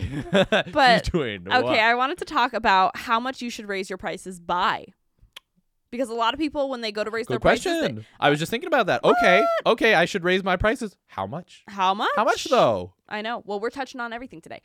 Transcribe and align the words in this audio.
But- 0.72 1.08
Okay, 1.14 1.42
what? 1.46 1.78
I 1.78 1.94
wanted 1.94 2.18
to 2.18 2.24
talk 2.24 2.52
about 2.52 2.96
how 2.96 3.18
much 3.20 3.42
you 3.42 3.50
should 3.50 3.66
raise 3.68 3.90
your 3.90 3.96
prices 3.98 4.40
by. 4.40 4.86
Because 5.90 6.08
a 6.08 6.14
lot 6.14 6.32
of 6.32 6.40
people, 6.40 6.70
when 6.70 6.80
they 6.80 6.90
go 6.90 7.04
to 7.04 7.10
raise 7.10 7.26
their 7.26 7.36
Good 7.36 7.42
prices, 7.42 7.64
question. 7.78 7.96
they- 7.96 8.06
I 8.18 8.30
was 8.30 8.38
just 8.38 8.50
thinking 8.50 8.66
about 8.68 8.86
that. 8.86 9.04
Okay, 9.04 9.44
okay, 9.66 9.94
I 9.94 10.06
should 10.06 10.24
raise 10.24 10.42
my 10.42 10.56
prices. 10.56 10.96
How 11.06 11.26
much? 11.26 11.64
how 11.68 11.92
much? 11.92 12.08
How 12.16 12.24
much 12.24 12.44
though? 12.44 12.94
I 13.08 13.20
know. 13.20 13.42
Well, 13.44 13.60
we're 13.60 13.68
touching 13.70 14.00
on 14.00 14.12
everything 14.12 14.40
today. 14.40 14.62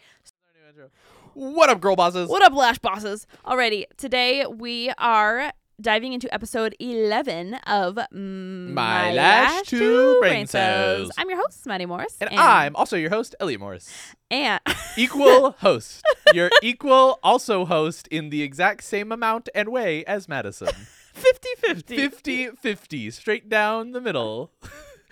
What 1.34 1.70
up, 1.70 1.82
girl 1.82 1.96
bosses? 1.96 2.30
What 2.30 2.42
up, 2.44 2.54
Lash 2.54 2.80
Bosses? 2.80 3.28
Alrighty, 3.46 3.86
today 3.98 4.46
we 4.48 4.92
are 4.98 5.52
diving 5.80 6.14
into 6.14 6.32
episode 6.34 6.76
11 6.80 7.54
of 7.68 7.96
mm, 7.96 8.74
My 8.74 9.14
Lash 9.14 9.68
Two 9.68 10.18
Brain 10.20 10.48
Cells. 10.48 11.12
I'm 11.18 11.30
your 11.30 11.40
host, 11.40 11.66
Maddie 11.66 11.86
Morris. 11.86 12.18
And 12.20 12.32
I'm 12.34 12.76
also 12.76 12.98
your 12.98 13.12
host, 13.12 13.36
Elliot 13.40 13.60
Morris. 13.60 13.92
And 14.32 14.60
Equal 14.98 15.52
host. 15.52 16.04
Your 16.34 16.50
equal 16.64 17.20
also 17.24 17.66
host 17.66 18.08
in 18.08 18.30
the 18.30 18.42
exact 18.42 18.84
same 18.84 19.12
amount 19.12 19.50
and 19.54 19.70
way 19.70 20.04
as 20.06 20.28
Madison. 20.28 20.70
50 21.14 21.50
50. 21.60 21.96
50 21.96 22.48
50, 22.52 23.12
straight 23.12 23.50
down 23.50 23.92
the 23.92 24.02
middle. 24.02 24.52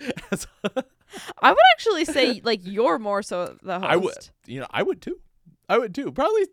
I 1.40 1.50
would 1.50 1.58
actually 1.72 2.04
say, 2.04 2.40
like, 2.44 2.60
you're 2.64 2.98
more 2.98 3.22
so 3.22 3.56
the 3.62 3.78
host. 3.78 3.90
I 3.90 3.96
would, 3.96 4.28
you 4.46 4.60
know, 4.60 4.66
I 4.70 4.82
would 4.82 5.00
too. 5.00 5.20
I 5.68 5.78
would 5.78 5.94
too. 5.94 6.12
Probably 6.12 6.46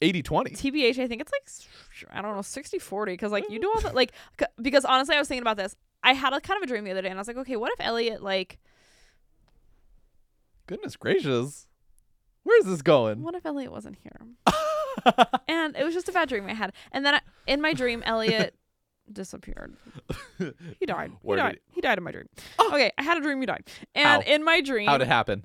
80 0.00 0.22
20. 0.22 0.50
TBH, 0.50 0.98
I 0.98 1.06
think 1.06 1.20
it's 1.20 1.32
like, 1.32 1.48
I 2.10 2.20
don't 2.22 2.34
know, 2.36 2.42
60 2.42 2.78
40. 2.78 3.12
Because, 3.12 3.32
like, 3.32 3.44
you 3.50 3.58
do 3.60 3.70
all 3.74 3.80
the, 3.80 3.92
like, 3.94 4.12
c- 4.38 4.46
because 4.60 4.84
honestly, 4.84 5.16
I 5.16 5.18
was 5.18 5.28
thinking 5.28 5.42
about 5.42 5.56
this. 5.56 5.74
I 6.02 6.12
had 6.14 6.32
a 6.32 6.40
kind 6.40 6.56
of 6.58 6.62
a 6.62 6.66
dream 6.66 6.84
the 6.84 6.90
other 6.92 7.02
day, 7.02 7.08
and 7.08 7.18
I 7.18 7.20
was 7.20 7.28
like, 7.28 7.36
okay, 7.38 7.56
what 7.56 7.72
if 7.72 7.80
Elliot, 7.80 8.22
like, 8.22 8.58
Goodness 10.66 10.96
gracious. 10.96 11.66
Where's 12.42 12.64
this 12.64 12.82
going? 12.82 13.22
what 13.22 13.34
if 13.34 13.44
Elliot 13.46 13.72
wasn't 13.72 13.96
here? 14.02 14.20
and 15.48 15.76
it 15.76 15.84
was 15.84 15.94
just 15.94 16.08
a 16.08 16.12
bad 16.12 16.28
dream 16.28 16.46
I 16.46 16.54
had. 16.54 16.72
And 16.92 17.04
then 17.04 17.14
I, 17.14 17.20
in 17.46 17.60
my 17.60 17.72
dream, 17.72 18.02
Elliot 18.04 18.54
disappeared. 19.12 19.74
He 20.78 20.86
died. 20.86 21.10
He 21.10 21.16
Where 21.22 21.36
did 21.36 21.42
died. 21.42 21.60
he- 21.68 21.74
He 21.76 21.80
died 21.80 21.98
in 21.98 22.04
my 22.04 22.12
dream. 22.12 22.26
Ah! 22.58 22.68
Okay, 22.68 22.90
I 22.98 23.02
had 23.02 23.16
a 23.18 23.20
dream. 23.20 23.40
He 23.40 23.46
died. 23.46 23.64
And 23.94 24.22
How? 24.22 24.30
in 24.30 24.44
my 24.44 24.60
dream, 24.60 24.86
How'd 24.88 25.02
it 25.02 25.08
happen? 25.08 25.44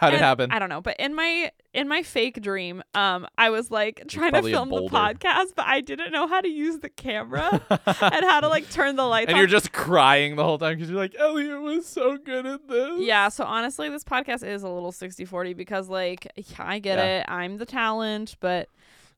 How'd 0.00 0.14
it 0.14 0.20
happen? 0.20 0.50
I 0.50 0.58
don't 0.58 0.68
know, 0.68 0.80
but 0.80 0.96
in 0.98 1.14
my 1.14 1.50
in 1.72 1.88
my 1.88 2.02
fake 2.02 2.42
dream, 2.42 2.82
um, 2.94 3.26
I 3.38 3.50
was 3.50 3.70
like 3.70 4.02
trying 4.08 4.32
to 4.32 4.42
film 4.42 4.68
the 4.68 4.82
podcast, 4.82 5.54
but 5.56 5.66
I 5.66 5.80
didn't 5.80 6.12
know 6.12 6.26
how 6.26 6.40
to 6.40 6.48
use 6.48 6.78
the 6.80 6.88
camera 6.90 7.48
and 7.70 8.24
how 8.24 8.40
to 8.40 8.48
like 8.48 8.68
turn 8.70 8.96
the 8.96 9.04
lights 9.04 9.28
on. 9.28 9.30
and 9.30 9.34
on. 9.36 9.38
you're 9.38 9.46
just 9.46 9.72
crying 9.72 10.36
the 10.36 10.44
whole 10.44 10.58
time 10.58 10.74
because 10.76 10.90
you're 10.90 10.98
like, 10.98 11.14
Elliot 11.18 11.60
was 11.62 11.86
so 11.86 12.18
good 12.18 12.44
at 12.44 12.68
this. 12.68 13.00
yeah, 13.00 13.28
so 13.28 13.44
honestly, 13.44 13.88
this 13.88 14.04
podcast 14.04 14.46
is 14.46 14.62
a 14.62 14.68
little 14.68 14.92
60-40 14.92 15.56
because 15.56 15.88
like 15.88 16.26
yeah, 16.36 16.44
I 16.58 16.78
get 16.78 16.98
Yeah. 16.98 17.20
it. 17.20 17.24
I'm 17.28 17.56
the 17.56 17.66
talent, 17.66 18.36
but 18.40 18.68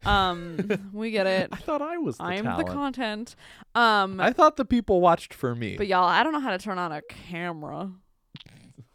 um 0.05 0.71
we 0.93 1.11
get 1.11 1.27
it. 1.27 1.49
I 1.53 1.57
thought 1.57 1.81
I 1.83 1.97
was 1.99 2.19
the 2.19 2.25
I'm 2.25 2.45
talent. 2.45 2.67
the 2.67 2.73
content. 2.73 3.37
Um 3.75 4.21
I 4.21 4.33
thought 4.33 4.57
the 4.57 4.65
people 4.65 5.01
watched 5.01 5.33
for 5.35 5.55
me. 5.55 5.77
But 5.77 5.87
y'all, 5.89 6.05
I 6.05 6.23
don't 6.23 6.33
know 6.33 6.41
how 6.41 6.51
to 6.51 6.59
turn 6.59 6.79
on 6.79 6.93
a 6.93 7.03
camera. 7.03 7.91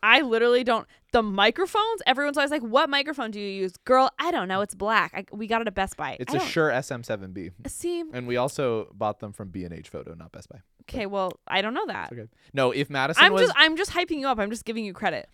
I 0.03 0.22
literally 0.22 0.64
don't. 0.64 0.88
The 1.14 1.23
microphones, 1.23 2.02
everyone's 2.06 2.38
always 2.38 2.52
like, 2.52 2.61
"What 2.61 2.89
microphone 2.89 3.31
do 3.31 3.39
you 3.39 3.47
use?" 3.50 3.73
Girl, 3.86 4.09
I 4.20 4.31
don't 4.31 4.47
know. 4.47 4.61
It's 4.61 4.75
black. 4.75 5.11
I, 5.16 5.25
we 5.36 5.47
got 5.47 5.61
it 5.61 5.67
at 5.67 5.73
Best 5.75 5.97
Buy. 5.97 6.17
it's 6.20 6.33
I 6.33 6.38
a 6.38 6.39
don't- 6.39 6.47
Shure 6.50 6.70
SM7B. 6.70 7.52
See, 7.67 8.03
And 8.14 8.28
we 8.28 8.38
also 8.38 8.89
bought 8.94 9.20
them 9.20 9.33
from 9.33 9.50
B&H 9.50 9.89
Photo, 9.89 10.14
not 10.14 10.31
Best 10.31 10.50
Buy. 10.50 10.59
okay, 10.83 11.05
well, 11.05 11.33
I 11.48 11.61
don't 11.61 11.73
know 11.73 11.86
that. 11.88 12.11
Okay. 12.11 12.28
No, 12.53 12.72
if 12.72 12.89
Madison 12.89 13.23
I'm 13.25 13.33
was 13.33 13.44
just, 13.44 13.53
I'm 13.58 13.75
just 13.78 13.92
hyping 13.92 14.20
you 14.20 14.28
up. 14.28 14.38
I'm 14.39 14.50
just 14.50 14.66
giving 14.66 14.86
you 14.86 14.94
credit. 14.94 15.28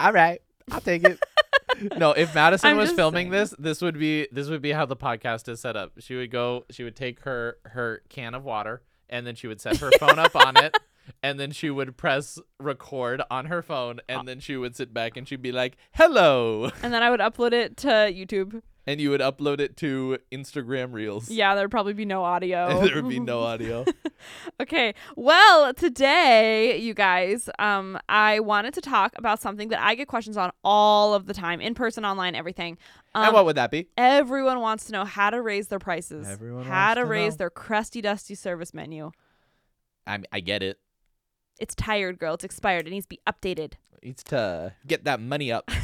all 0.00 0.12
right, 0.12 0.40
I'll 0.70 0.80
take 0.80 1.04
it. 1.04 1.18
no, 1.98 2.12
if 2.12 2.34
Madison 2.34 2.70
I'm 2.70 2.76
was 2.76 2.90
just 2.90 2.96
filming 2.96 3.30
saying. 3.30 3.30
this, 3.32 3.54
this 3.58 3.80
would 3.82 3.98
be 3.98 4.28
this 4.32 4.48
would 4.48 4.62
be 4.62 4.72
how 4.72 4.86
the 4.86 4.96
podcast 4.96 5.48
is 5.48 5.60
set 5.60 5.76
up. 5.76 5.92
She 5.98 6.14
would 6.14 6.30
go, 6.30 6.64
she 6.70 6.84
would 6.84 6.96
take 6.96 7.20
her 7.20 7.58
her 7.66 8.02
can 8.08 8.34
of 8.34 8.44
water, 8.44 8.82
and 9.08 9.26
then 9.26 9.34
she 9.34 9.46
would 9.46 9.60
set 9.60 9.76
her 9.78 9.90
phone 9.98 10.18
up 10.18 10.34
on 10.36 10.56
it, 10.56 10.76
and 11.22 11.38
then 11.40 11.50
she 11.52 11.70
would 11.70 11.96
press 11.96 12.38
record 12.58 13.22
on 13.30 13.46
her 13.46 13.62
phone, 13.62 14.00
and 14.08 14.26
then 14.28 14.40
she 14.40 14.56
would 14.56 14.76
sit 14.76 14.92
back 14.94 15.16
and 15.16 15.26
she'd 15.28 15.42
be 15.42 15.52
like, 15.52 15.76
"Hello," 15.92 16.70
And 16.82 16.92
then 16.92 17.02
I 17.02 17.10
would 17.10 17.20
upload 17.20 17.52
it 17.52 17.76
to 17.78 17.88
YouTube. 17.88 18.62
and 18.84 19.00
you 19.00 19.10
would 19.10 19.20
upload 19.20 19.60
it 19.60 19.76
to 19.76 20.18
Instagram 20.32 20.92
Reels. 20.92 21.30
Yeah, 21.30 21.54
there'd 21.54 21.70
probably 21.70 21.92
be 21.94 22.04
no 22.04 22.24
audio. 22.24 22.80
There 22.84 22.96
would 22.96 23.08
be 23.08 23.20
no 23.20 23.40
audio. 23.52 23.84
Okay. 24.60 24.94
Well, 25.16 25.72
today, 25.74 26.78
you 26.78 26.92
guys, 26.94 27.48
um, 27.60 27.96
I 28.08 28.40
wanted 28.40 28.74
to 28.74 28.80
talk 28.80 29.12
about 29.16 29.40
something 29.40 29.68
that 29.68 29.80
I 29.80 29.94
get 29.94 30.08
questions 30.08 30.36
on 30.36 30.50
all 30.64 31.14
of 31.14 31.26
the 31.26 31.34
time, 31.34 31.60
in 31.60 31.74
person, 31.74 32.04
online, 32.04 32.34
everything. 32.34 32.76
Um, 33.14 33.26
and 33.26 33.34
what 33.34 33.44
would 33.44 33.56
that 33.56 33.70
be? 33.70 33.86
Everyone 33.96 34.58
wants 34.60 34.86
to 34.86 34.92
know 34.92 35.04
how 35.04 35.30
to 35.30 35.40
raise 35.40 35.68
their 35.68 35.78
prices. 35.78 36.26
Everyone 36.28 36.64
how 36.64 36.86
wants 36.86 36.94
to 36.96 37.00
to 37.02 37.06
raise 37.06 37.32
know. 37.34 37.36
their 37.38 37.50
crusty 37.50 38.00
dusty 38.00 38.34
service 38.34 38.74
menu. 38.74 39.12
I 40.06 40.18
I 40.32 40.40
get 40.40 40.62
it. 40.64 40.78
It's 41.62 41.74
tired, 41.76 42.18
girl. 42.18 42.34
It's 42.34 42.44
expired. 42.44 42.86
It 42.86 42.90
needs 42.90 43.06
to 43.06 43.10
be 43.10 43.20
updated. 43.26 43.74
It's 44.02 44.22
to 44.24 44.74
get 44.86 45.04
that 45.04 45.20
money 45.20 45.52
up. 45.52 45.70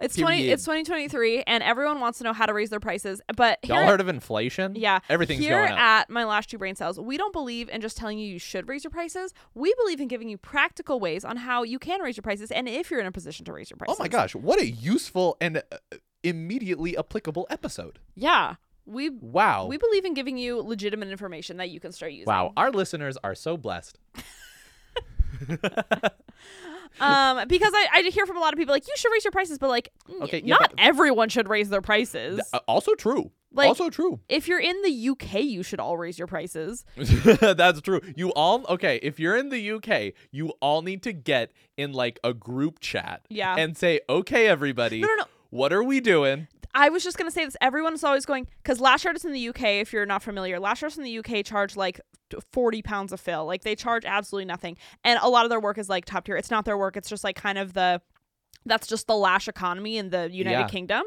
It's 0.00 0.16
twenty. 0.16 0.48
It's 0.48 0.64
twenty 0.64 0.84
twenty 0.84 1.08
three, 1.08 1.42
and 1.42 1.62
everyone 1.64 2.00
wants 2.00 2.18
to 2.18 2.24
know 2.24 2.32
how 2.32 2.46
to 2.46 2.54
raise 2.54 2.70
their 2.70 2.78
prices. 2.80 3.20
But 3.36 3.58
Y'all 3.64 3.84
heard 3.86 4.00
of 4.00 4.08
inflation? 4.08 4.76
yeah, 4.76 5.00
Everything's 5.10 5.40
here 5.40 5.58
going 5.58 5.72
up. 5.72 5.78
at 5.78 6.10
my 6.10 6.24
last 6.24 6.48
two 6.48 6.56
brain 6.58 6.76
cells, 6.76 6.98
we 6.98 7.16
don't 7.18 7.32
believe 7.32 7.68
in 7.68 7.80
just 7.80 7.96
telling 7.96 8.18
you 8.18 8.26
you 8.32 8.38
should 8.38 8.68
raise 8.68 8.84
your 8.84 8.92
prices. 8.92 9.34
We 9.54 9.74
believe 9.74 10.00
in 10.00 10.06
giving 10.06 10.28
you 10.28 10.38
practical 10.38 11.00
ways 11.00 11.24
on 11.24 11.36
how 11.38 11.64
you 11.64 11.78
can 11.80 12.00
raise 12.00 12.16
your 12.16 12.22
prices, 12.22 12.50
and 12.52 12.68
if 12.68 12.90
you're 12.90 13.00
in 13.00 13.06
a 13.06 13.12
position 13.12 13.44
to 13.46 13.52
raise 13.52 13.68
your 13.68 13.76
prices. 13.76 13.96
Oh 13.98 14.02
my 14.02 14.08
gosh, 14.08 14.34
what 14.36 14.60
a 14.60 14.66
useful 14.70 15.36
and 15.40 15.58
uh, 15.58 15.96
immediately 16.22 16.96
applicable 16.96 17.46
episode. 17.50 17.98
Yeah, 18.14 18.54
we 18.86 19.10
Wow. 19.10 19.66
we 19.66 19.76
believe 19.76 20.04
in 20.04 20.14
giving 20.14 20.38
you 20.38 20.62
legitimate 20.62 21.08
information 21.08 21.56
that 21.56 21.68
you 21.70 21.80
can 21.80 21.90
start 21.92 22.12
using. 22.12 22.26
wow, 22.26 22.52
our 22.56 22.70
listeners 22.70 23.18
are 23.24 23.34
so 23.34 23.56
blessed. 23.56 23.98
Um, 27.00 27.46
because 27.46 27.72
I, 27.76 27.86
I 27.94 28.02
hear 28.10 28.26
from 28.26 28.38
a 28.38 28.40
lot 28.40 28.52
of 28.52 28.58
people 28.58 28.74
like 28.74 28.88
you 28.88 28.94
should 28.96 29.12
raise 29.12 29.22
your 29.24 29.30
prices, 29.30 29.58
but 29.58 29.68
like 29.68 29.90
Okay, 30.22 30.42
yeah, 30.44 30.56
not 30.58 30.70
but- 30.70 30.80
everyone 30.80 31.28
should 31.28 31.48
raise 31.48 31.68
their 31.68 31.82
prices. 31.82 32.36
Th- 32.36 32.46
uh, 32.52 32.58
also 32.66 32.94
true. 32.94 33.30
Like- 33.52 33.68
also 33.68 33.88
true. 33.88 34.18
if 34.28 34.48
you're 34.48 34.58
in 34.58 34.82
the 34.82 35.08
UK, 35.10 35.42
you 35.42 35.62
should 35.62 35.78
all 35.78 35.96
raise 35.96 36.18
your 36.18 36.26
prices. 36.26 36.84
That's 36.96 37.82
true. 37.82 38.00
You 38.16 38.30
all 38.32 38.64
okay, 38.68 38.98
if 39.02 39.20
you're 39.20 39.36
in 39.36 39.50
the 39.50 39.70
UK, 39.72 40.14
you 40.32 40.52
all 40.60 40.82
need 40.82 41.02
to 41.04 41.12
get 41.12 41.52
in 41.76 41.92
like 41.92 42.18
a 42.24 42.34
group 42.34 42.80
chat 42.80 43.20
Yeah. 43.28 43.54
and 43.56 43.76
say, 43.76 44.00
"Okay, 44.08 44.48
everybody, 44.48 45.00
No, 45.00 45.06
no, 45.08 45.14
no. 45.18 45.24
what 45.50 45.72
are 45.72 45.84
we 45.84 46.00
doing?" 46.00 46.48
I 46.74 46.88
was 46.88 47.04
just 47.04 47.16
gonna 47.16 47.30
say 47.30 47.44
this. 47.44 47.56
Everyone's 47.60 48.02
always 48.02 48.26
going 48.26 48.48
because 48.62 48.80
lash 48.80 49.06
artists 49.06 49.24
in 49.24 49.32
the 49.32 49.48
UK, 49.50 49.80
if 49.80 49.92
you're 49.92 50.06
not 50.06 50.22
familiar, 50.22 50.58
lash 50.58 50.82
artists 50.82 50.98
in 50.98 51.04
the 51.04 51.18
UK 51.18 51.44
charge 51.44 51.76
like 51.76 52.00
t- 52.30 52.38
forty 52.52 52.82
pounds 52.82 53.12
of 53.12 53.20
fill. 53.20 53.46
Like 53.46 53.62
they 53.62 53.74
charge 53.74 54.04
absolutely 54.04 54.46
nothing, 54.46 54.76
and 55.04 55.18
a 55.22 55.28
lot 55.28 55.44
of 55.44 55.50
their 55.50 55.60
work 55.60 55.78
is 55.78 55.88
like 55.88 56.04
top 56.04 56.24
tier. 56.24 56.36
It's 56.36 56.50
not 56.50 56.64
their 56.64 56.78
work. 56.78 56.96
It's 56.96 57.08
just 57.08 57.24
like 57.24 57.36
kind 57.36 57.58
of 57.58 57.72
the 57.74 58.00
that's 58.66 58.86
just 58.86 59.06
the 59.06 59.14
lash 59.14 59.48
economy 59.48 59.96
in 59.96 60.10
the 60.10 60.28
United 60.30 60.58
Yeah. 60.58 60.66
Kingdom, 60.68 61.02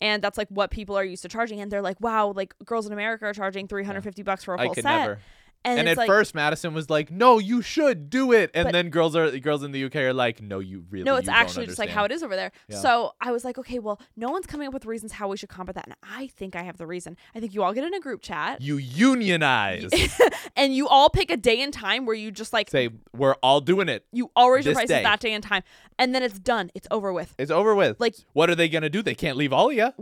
and 0.00 0.22
that's 0.22 0.36
like 0.38 0.48
what 0.48 0.70
people 0.70 0.96
are 0.96 1.04
used 1.04 1.22
to 1.22 1.28
charging. 1.28 1.60
And 1.60 1.70
they're 1.70 1.82
like, 1.82 2.00
wow, 2.00 2.32
like 2.34 2.54
girls 2.64 2.86
in 2.86 2.92
America 2.92 3.26
are 3.26 3.34
charging 3.34 3.68
three 3.68 3.84
hundred 3.84 4.02
fifty 4.02 4.22
bucks 4.22 4.44
for 4.44 4.54
a 4.54 4.58
full 4.58 4.74
could 4.74 4.82
set. 4.82 4.98
never. 4.98 5.18
And, 5.66 5.78
And, 5.80 5.88
at 5.88 5.96
like, 5.96 6.06
first, 6.06 6.34
Madison 6.34 6.74
was 6.74 6.90
like, 6.90 7.10
"No, 7.10 7.38
you 7.38 7.62
should 7.62 8.10
do 8.10 8.32
it," 8.32 8.50
and 8.52 8.66
But- 8.66 8.72
then 8.72 8.90
girls 8.90 9.16
are 9.16 9.30
girls 9.38 9.62
in 9.62 9.72
the 9.72 9.82
UK 9.86 9.96
are 10.02 10.12
like, 10.12 10.42
"No, 10.42 10.58
you 10.58 10.84
really." 10.90 11.04
no, 11.04 11.16
it's 11.16 11.28
actually 11.28 11.64
just 11.66 11.78
like 11.78 11.88
how 11.88 12.02
understand." 12.02 12.12
it 12.12 12.14
is 12.16 12.22
over 12.22 12.36
there. 12.36 12.52
Yeah. 12.68 12.80
So 12.80 13.12
I 13.20 13.32
was 13.32 13.44
like, 13.44 13.56
okay, 13.58 13.78
well, 13.78 13.98
no 14.14 14.28
one's 14.30 14.46
coming 14.46 14.68
up 14.68 14.74
with 14.74 14.84
reasons 14.84 15.12
how 15.12 15.28
we 15.28 15.36
should 15.38 15.48
combat 15.48 15.74
that, 15.76 15.86
and 15.86 15.96
I 16.02 16.26
think 16.26 16.54
I 16.54 16.62
have 16.64 16.76
the 16.76 16.86
reason. 16.86 17.16
I 17.34 17.40
think 17.40 17.54
you 17.54 17.62
all 17.62 17.72
get 17.72 17.84
in 17.84 17.94
a 17.94 18.00
group 18.00 18.20
chat. 18.20 18.60
You 18.60 18.76
unionize. 18.76 19.90
and 20.56 20.74
you 20.74 20.86
all 20.88 21.08
pick 21.10 21.30
a 21.30 21.36
day 21.36 21.62
and 21.62 21.72
time 21.72 22.04
where 22.06 22.14
you 22.16 22.30
just 22.30 22.52
like 22.52 22.70
Say 22.70 22.90
we're 23.16 23.34
all 23.36 23.60
doing 23.60 23.88
it. 23.88 24.04
you 24.12 24.30
all 24.36 24.50
raise 24.50 24.66
your 24.66 24.74
prices 24.74 24.88
day. 24.90 25.02
that 25.02 25.20
day 25.20 25.32
and 25.32 25.42
time 25.42 25.62
and 25.98 26.14
then 26.14 26.22
it's 26.22 26.38
done 26.38 26.70
it's 26.74 26.86
over 26.90 27.12
with 27.12 27.34
It's 27.38 27.50
over 27.50 27.74
with. 27.74 27.98
like 28.00 28.14
what 28.32 28.50
are 28.50 28.54
they 28.54 28.68
gonna 28.68 28.90
do? 28.90 29.02
They 29.02 29.14
can't 29.14 29.36
leave 29.36 29.52
all 29.52 29.70
of 29.70 29.76
you. 29.76 29.92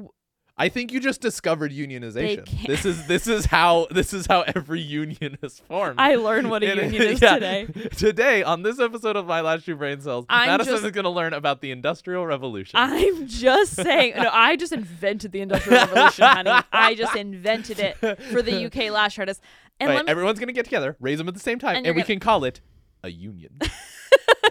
I 0.59 0.69
think 0.69 0.93
you 0.93 1.01
just 1.01 1.21
discovered 1.23 1.73
unionization. 1.73 2.67
This 2.67 2.85
is 2.85 3.07
this 3.07 3.27
is 3.27 3.47
how 3.47 3.87
this 3.91 4.13
is 4.13 4.27
how 4.27 4.43
every 4.43 4.81
union 4.81 5.39
is 5.43 5.59
formed. 5.61 5.99
i 5.99 6.15
learned 6.17 6.51
what 6.51 6.63
a 6.63 6.71
And- 6.71 6.93
union 6.93 7.03
is 7.15 7.23
yeah. 7.23 7.35
today 7.35 7.67
Today, 7.97 8.43
on 8.43 8.63
this 8.63 8.79
episode 8.79 9.17
of 9.17 9.27
My 9.27 9.41
Last 9.41 9.65
Two 9.65 9.77
Brain 9.77 10.01
Cells, 10.01 10.27
I'm 10.29 10.49
Madison 10.49 10.75
just- 10.75 10.85
is 10.85 10.91
going 10.93 11.05
to 11.05 11.11
learn 11.11 11.33
about 11.33 11.63
the 11.63 11.71
Industrial 11.71 12.25
Revolution. 12.27 12.79
i'm 12.79 13.27
just 13.27 13.75
saying 13.75 14.13
no 14.17 14.29
i 14.33 14.57
just 14.57 14.73
invented 14.73 15.33
the 15.33 15.41
industrial 15.41 15.81
revolution 15.81 16.25
honey 16.27 16.51
i 16.73 16.95
just 16.95 17.17
invented 17.17 17.79
it 17.81 17.97
for 18.31 18.43
the 18.43 18.67
uk 18.67 18.77
lash 18.93 19.19
artists 19.19 19.43
and 19.81 19.89
Right, 19.91 20.05
me, 20.05 20.11
everyone's 20.11 20.39
going 20.39 20.49
to 20.49 20.53
get 20.53 20.65
together, 20.67 20.97
raise 21.01 21.19
them 21.19 21.27
at 21.29 21.35
the 21.35 21.41
same 21.41 21.59
time, 21.59 21.77
And 21.77 21.87
and, 21.87 21.97
we 21.97 22.03
gonna- 22.03 22.07
can 22.15 22.21
call 22.21 22.45
it 22.45 22.61
a 23.03 23.09
union. 23.11 23.59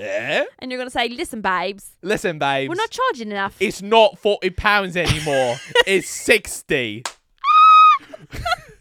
eh? 0.02 0.46
and 0.60 0.72
you're 0.72 0.78
gonna 0.80 0.90
say 0.90 1.08
listen 1.10 1.42
babes 1.42 1.92
Listen, 2.02 2.40
babes. 2.40 2.70
we're 2.70 2.76
not 2.76 2.90
charging 2.90 3.32
enough 3.32 3.56
It's 3.60 3.82
not 3.82 4.18
forty 4.18 4.50
pounds 4.50 4.98
anymore. 4.98 5.58
it's 5.88 6.10
sixty. 6.10 7.04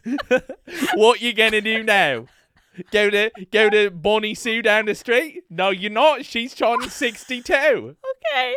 what 0.94 1.20
you 1.20 1.32
gonna 1.32 1.60
do 1.60 1.82
now? 1.82 2.26
Go 2.92 3.10
to 3.10 3.30
go 3.52 3.68
to 3.68 3.90
Bonnie 3.90 4.34
Sue 4.34 4.62
down 4.62 4.86
the 4.86 4.94
street? 4.94 5.42
No, 5.50 5.70
you're 5.70 5.90
not. 5.90 6.24
She's 6.24 6.54
charging 6.54 6.88
sixty 6.90 7.42
too. 7.42 7.96
okay 8.32 8.56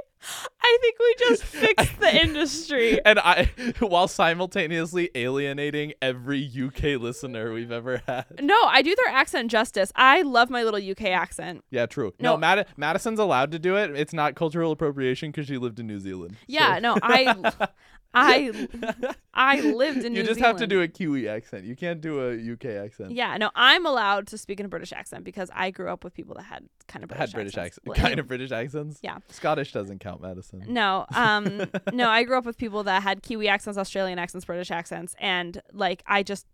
i 0.62 0.78
think 0.82 0.96
we 1.00 1.16
just 1.30 1.44
fixed 1.64 2.00
the 2.00 2.22
industry. 2.24 3.00
and 3.06 3.20
I 3.20 3.52
while 3.80 4.08
simultaneously 4.08 5.10
alienating 5.16 5.94
every 6.02 6.46
UK 6.46 7.00
listener 7.02 7.52
we've 7.54 7.72
ever 7.72 8.02
had. 8.08 8.26
No, 8.42 8.56
I 8.66 8.82
do 8.82 8.96
their 8.96 9.14
accent 9.14 9.52
justice. 9.52 9.92
I 9.96 10.22
love 10.22 10.50
my 10.50 10.64
little 10.64 10.80
UK 10.92 11.04
accent. 11.12 11.64
Yeah, 11.70 11.86
true. 11.86 12.14
No, 12.20 12.34
No. 12.34 12.38
Mad- 12.38 12.68
Madison's 12.78 13.20
allowed 13.20 13.52
to 13.52 13.60
do 13.60 13.76
it. 13.78 13.92
It's 13.92 14.14
not 14.14 14.36
cultural 14.36 14.72
appropriation 14.72 15.32
because 15.32 15.48
she 15.48 15.58
lived 15.58 15.80
in 15.80 15.88
New 15.88 16.00
Zealand. 16.00 16.38
Yeah, 16.48 16.76
So- 16.76 16.80
no, 16.80 16.98
I, 17.02 17.68
I, 18.14 18.68
I 19.34 19.62
lived 19.62 19.70
in 19.70 19.74
you 19.74 19.74
New 19.74 19.98
Zealand. 20.00 20.16
You 20.16 20.24
just 20.24 20.40
have 20.42 20.58
to 20.58 20.68
do 20.68 20.82
a 20.82 20.88
Kiwi 20.88 21.28
accent. 21.28 21.66
You 21.66 21.76
can't 21.76 22.00
do 22.00 22.22
a 22.22 22.54
UK 22.54 22.84
accent. 22.84 23.12
Yeah, 23.12 23.38
no, 23.38 23.50
I'm 23.56 23.86
allowed 23.86 24.28
to 24.28 24.38
speak 24.38 24.60
in 24.60 24.66
a 24.66 24.70
British 24.70 24.94
accent 24.94 25.24
because 25.24 25.50
I 25.54 25.72
grew 25.72 25.90
up 25.90 26.04
with 26.04 26.14
people 26.14 26.36
that 26.36 26.44
had 26.44 26.68
kind 26.88 27.04
of 27.04 27.10
British 27.10 27.32
had 27.32 27.34
British 27.34 27.58
accents. 27.58 27.80
accent, 27.90 28.08
kind 28.08 28.20
of 28.20 28.28
British 28.30 28.52
accents. 28.52 29.00
Yeah. 29.02 29.18
Scottish 29.30 29.72
doesn't 29.72 30.00
count, 30.00 30.22
Madison. 30.22 30.64
No, 30.68 31.06
um, 31.16 31.68
no, 31.92 32.10
I 32.10 32.24
grew 32.24 32.38
up 32.38 32.46
with 32.46 32.58
people 32.58 32.84
that 32.84 33.04
had 33.04 33.24
Kiwi 33.24 33.48
accents, 33.48 33.78
Australian 33.78 34.20
accents, 34.20 34.46
British 34.46 34.72
accents, 34.72 35.16
and 35.20 35.62
like 35.72 36.04
I 36.06 36.24
just 36.24 36.46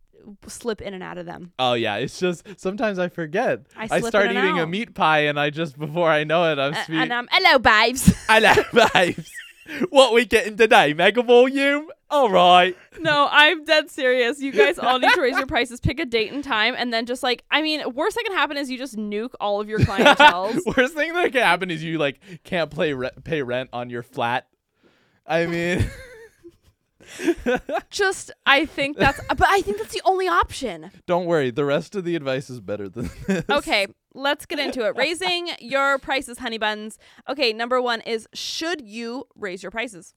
slip 0.48 0.82
in 0.82 0.94
and 0.94 1.04
out 1.04 1.18
of 1.18 1.26
them. 1.26 1.54
Oh 1.60 1.74
yeah, 1.74 1.96
it's 1.96 2.20
just 2.20 2.46
sometimes 2.60 3.00
I 3.00 3.08
forget. 3.10 3.62
I 3.76 3.88
I, 3.92 4.00
start 4.02 4.32
eating 4.32 4.60
a 4.60 4.68
meat 4.68 4.94
pie, 4.94 5.22
and 5.22 5.40
I 5.40 5.50
just 5.50 5.78
before 5.78 6.10
I 6.10 6.24
know 6.24 6.52
it, 6.52 6.60
I'm 6.60 6.74
A- 6.74 6.84
speaking. 6.84 7.02
and 7.02 7.14
um, 7.14 7.28
hello, 7.32 7.60
babes. 7.60 8.14
I 8.28 8.40
love 8.40 8.58
vibes. 8.58 9.30
what 9.90 10.14
we 10.14 10.26
getting 10.26 10.58
today? 10.58 10.94
Mega 10.94 11.22
volume. 11.22 11.88
All 12.12 12.30
right. 12.32 12.76
no, 13.00 13.28
I'm 13.30 13.64
dead 13.66 13.90
serious. 13.92 14.42
You 14.42 14.52
guys 14.52 14.80
all 14.80 14.98
need 14.98 15.14
to 15.14 15.22
raise 15.22 15.38
your 15.38 15.46
prices. 15.56 15.80
Pick 15.80 16.00
a 16.00 16.06
date 16.06 16.32
and 16.34 16.44
time, 16.44 16.74
and 16.78 16.92
then 16.92 17.06
just 17.06 17.22
like 17.22 17.44
I 17.52 17.62
mean, 17.62 17.94
worst 17.94 18.16
that 18.16 18.24
can 18.26 18.36
happen 18.36 18.58
is 18.58 18.70
you 18.72 18.78
just 18.78 18.96
nuke 18.96 19.34
all 19.40 19.62
of 19.62 19.70
your 19.70 19.80
clientele. 19.86 20.54
Worst 20.66 20.96
thing 20.96 21.14
that 21.14 21.32
can 21.32 21.42
happen 21.44 21.70
is 21.70 21.84
you 21.84 21.98
like 22.00 22.20
can't 22.44 22.72
play 22.72 22.94
re- 22.94 23.12
pay 23.24 23.42
rent 23.44 23.70
on 23.74 23.90
your 23.90 24.02
flat. 24.04 24.48
I 25.28 25.46
mean, 25.46 25.86
just 27.90 28.32
I 28.46 28.66
think 28.66 28.98
that's, 28.98 29.20
but 29.28 29.48
I 29.48 29.62
think 29.62 29.78
that's 29.78 29.94
the 29.94 30.02
only 30.06 30.28
option. 30.28 30.92
don't 31.06 31.26
worry. 31.26 31.52
The 31.52 31.66
rest 31.66 31.96
of 31.96 32.04
the 32.04 32.16
advice 32.16 32.50
is 32.50 32.60
better 32.60 32.90
than 32.90 33.10
this. 33.28 33.44
Okay, 33.50 33.88
let's 34.14 34.46
get 34.46 34.60
into 34.60 34.86
it. 34.86 34.96
Raising 34.96 35.50
your 35.60 35.98
prices, 36.00 36.40
honey 36.40 36.58
buns. 36.58 36.98
Okay, 37.28 37.54
number 37.54 37.82
one 37.82 38.02
is 38.02 38.28
should 38.34 38.82
you 38.82 39.26
raise 39.36 39.64
your 39.64 39.72
prices? 39.72 40.14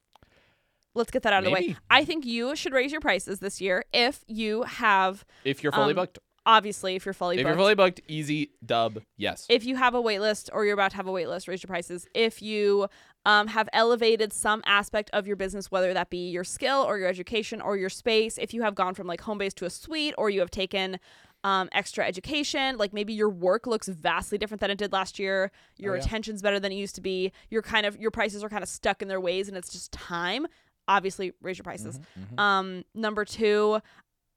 Let's 0.95 1.11
get 1.11 1.23
that 1.23 1.33
out 1.33 1.39
of 1.41 1.45
the 1.47 1.51
way. 1.53 1.77
I 1.91 2.05
think 2.05 2.27
you 2.27 2.55
should 2.55 2.75
raise 2.75 2.93
your 2.93 3.01
prices 3.01 3.39
this 3.39 3.61
year 3.63 3.85
if 3.95 4.25
you 4.27 4.63
have, 4.65 5.25
If 5.43 5.63
you're 5.63 5.73
fully 5.73 5.93
Um, 5.93 5.97
booked, 5.97 6.19
obviously, 6.45 6.97
if 6.97 7.07
you're 7.07 7.15
fully 7.15 7.37
if 7.37 7.39
booked. 7.39 7.53
If 7.53 7.57
you're 7.57 7.65
fully 7.65 7.75
booked, 7.75 8.01
easy 8.09 8.51
dub. 8.65 9.01
Yes. 9.17 9.47
if 9.49 9.65
you 9.65 9.77
have 9.77 9.95
a 9.95 10.01
wait 10.03 10.21
list 10.21 10.51
or 10.53 10.67
you're 10.67 10.75
about 10.75 10.91
to 10.91 10.99
have 10.99 11.07
a 11.07 11.13
wait 11.13 11.29
list, 11.29 11.49
raise 11.49 11.63
your 11.63 11.69
prices. 11.69 12.07
If 12.15 12.43
you 12.43 12.89
um, 13.25 13.47
have 13.47 13.71
elevated 13.73 14.35
some 14.35 14.63
aspect 14.67 15.09
of 15.15 15.27
your 15.27 15.37
business, 15.37 15.71
whether 15.71 15.95
that 15.95 16.11
be 16.11 16.29
your 16.29 16.45
skill 16.45 16.83
or 16.83 16.99
your 16.99 17.09
education 17.09 17.63
or 17.63 17.79
your 17.79 17.89
space, 17.89 18.37
if 18.37 18.53
you 18.53 18.61
have 18.61 18.75
gone 18.75 18.93
from 18.93 19.07
like 19.07 19.23
home 19.23 19.39
base 19.39 19.55
to 19.55 19.65
a 19.65 19.71
suite 19.71 20.15
or 20.19 20.29
you 20.29 20.41
have 20.41 20.51
taken 20.51 20.99
um, 21.45 21.69
extra 21.73 22.07
education, 22.07 22.77
like 22.79 22.93
maybe 22.93 23.13
your 23.13 23.29
work 23.29 23.67
looks 23.67 23.89
vastly 23.89 24.39
different 24.39 24.61
than 24.61 24.71
it 24.71 24.79
did 24.79 24.93
last 24.93 25.19
year, 25.19 25.51
your 25.77 25.93
Oh, 25.93 25.97
yeah. 25.97 26.03
retention's 26.03 26.41
better 26.43 26.61
than 26.61 26.71
it 26.73 26.77
used 26.77 26.95
to 26.95 27.01
be, 27.01 27.33
you're 27.51 27.63
kind 27.63 27.85
of 27.85 27.97
your 27.99 28.11
prices 28.13 28.45
are 28.45 28.49
kind 28.49 28.63
of 28.63 28.69
stuck 28.69 29.03
in 29.03 29.09
their 29.09 29.21
ways 29.21 29.49
and 29.49 29.57
it's 29.57 29.71
just 29.73 29.91
time. 29.93 30.47
Obviously, 30.89 31.33
raise 31.43 31.59
your 31.59 31.65
prices. 31.65 31.99
Mm-hmm, 32.19 32.39
Um, 32.39 32.85
number 32.95 33.25
two, 33.25 33.81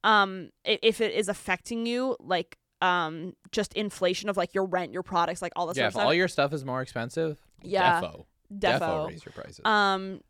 um, 0.03 0.49
if 0.63 1.01
it 1.01 1.13
is 1.13 1.27
affecting 1.29 1.85
you, 1.85 2.15
like 2.19 2.57
um, 2.81 3.35
just 3.51 3.73
inflation 3.73 4.29
of 4.29 4.37
like 4.37 4.53
your 4.53 4.65
rent, 4.65 4.91
your 4.91 5.03
products, 5.03 5.41
like 5.41 5.53
all 5.55 5.67
this 5.67 5.77
yeah. 5.77 5.87
If 5.87 5.95
all 5.95 6.13
your 6.13 6.27
stuff 6.27 6.53
is 6.53 6.63
more 6.65 6.81
expensive, 6.81 7.37
Yeah. 7.63 8.01
defo, 8.01 8.25
defo. 8.55 9.07
raise 9.09 9.25
your 9.25 9.33
prices. 9.33 9.61
Um, 9.65 10.21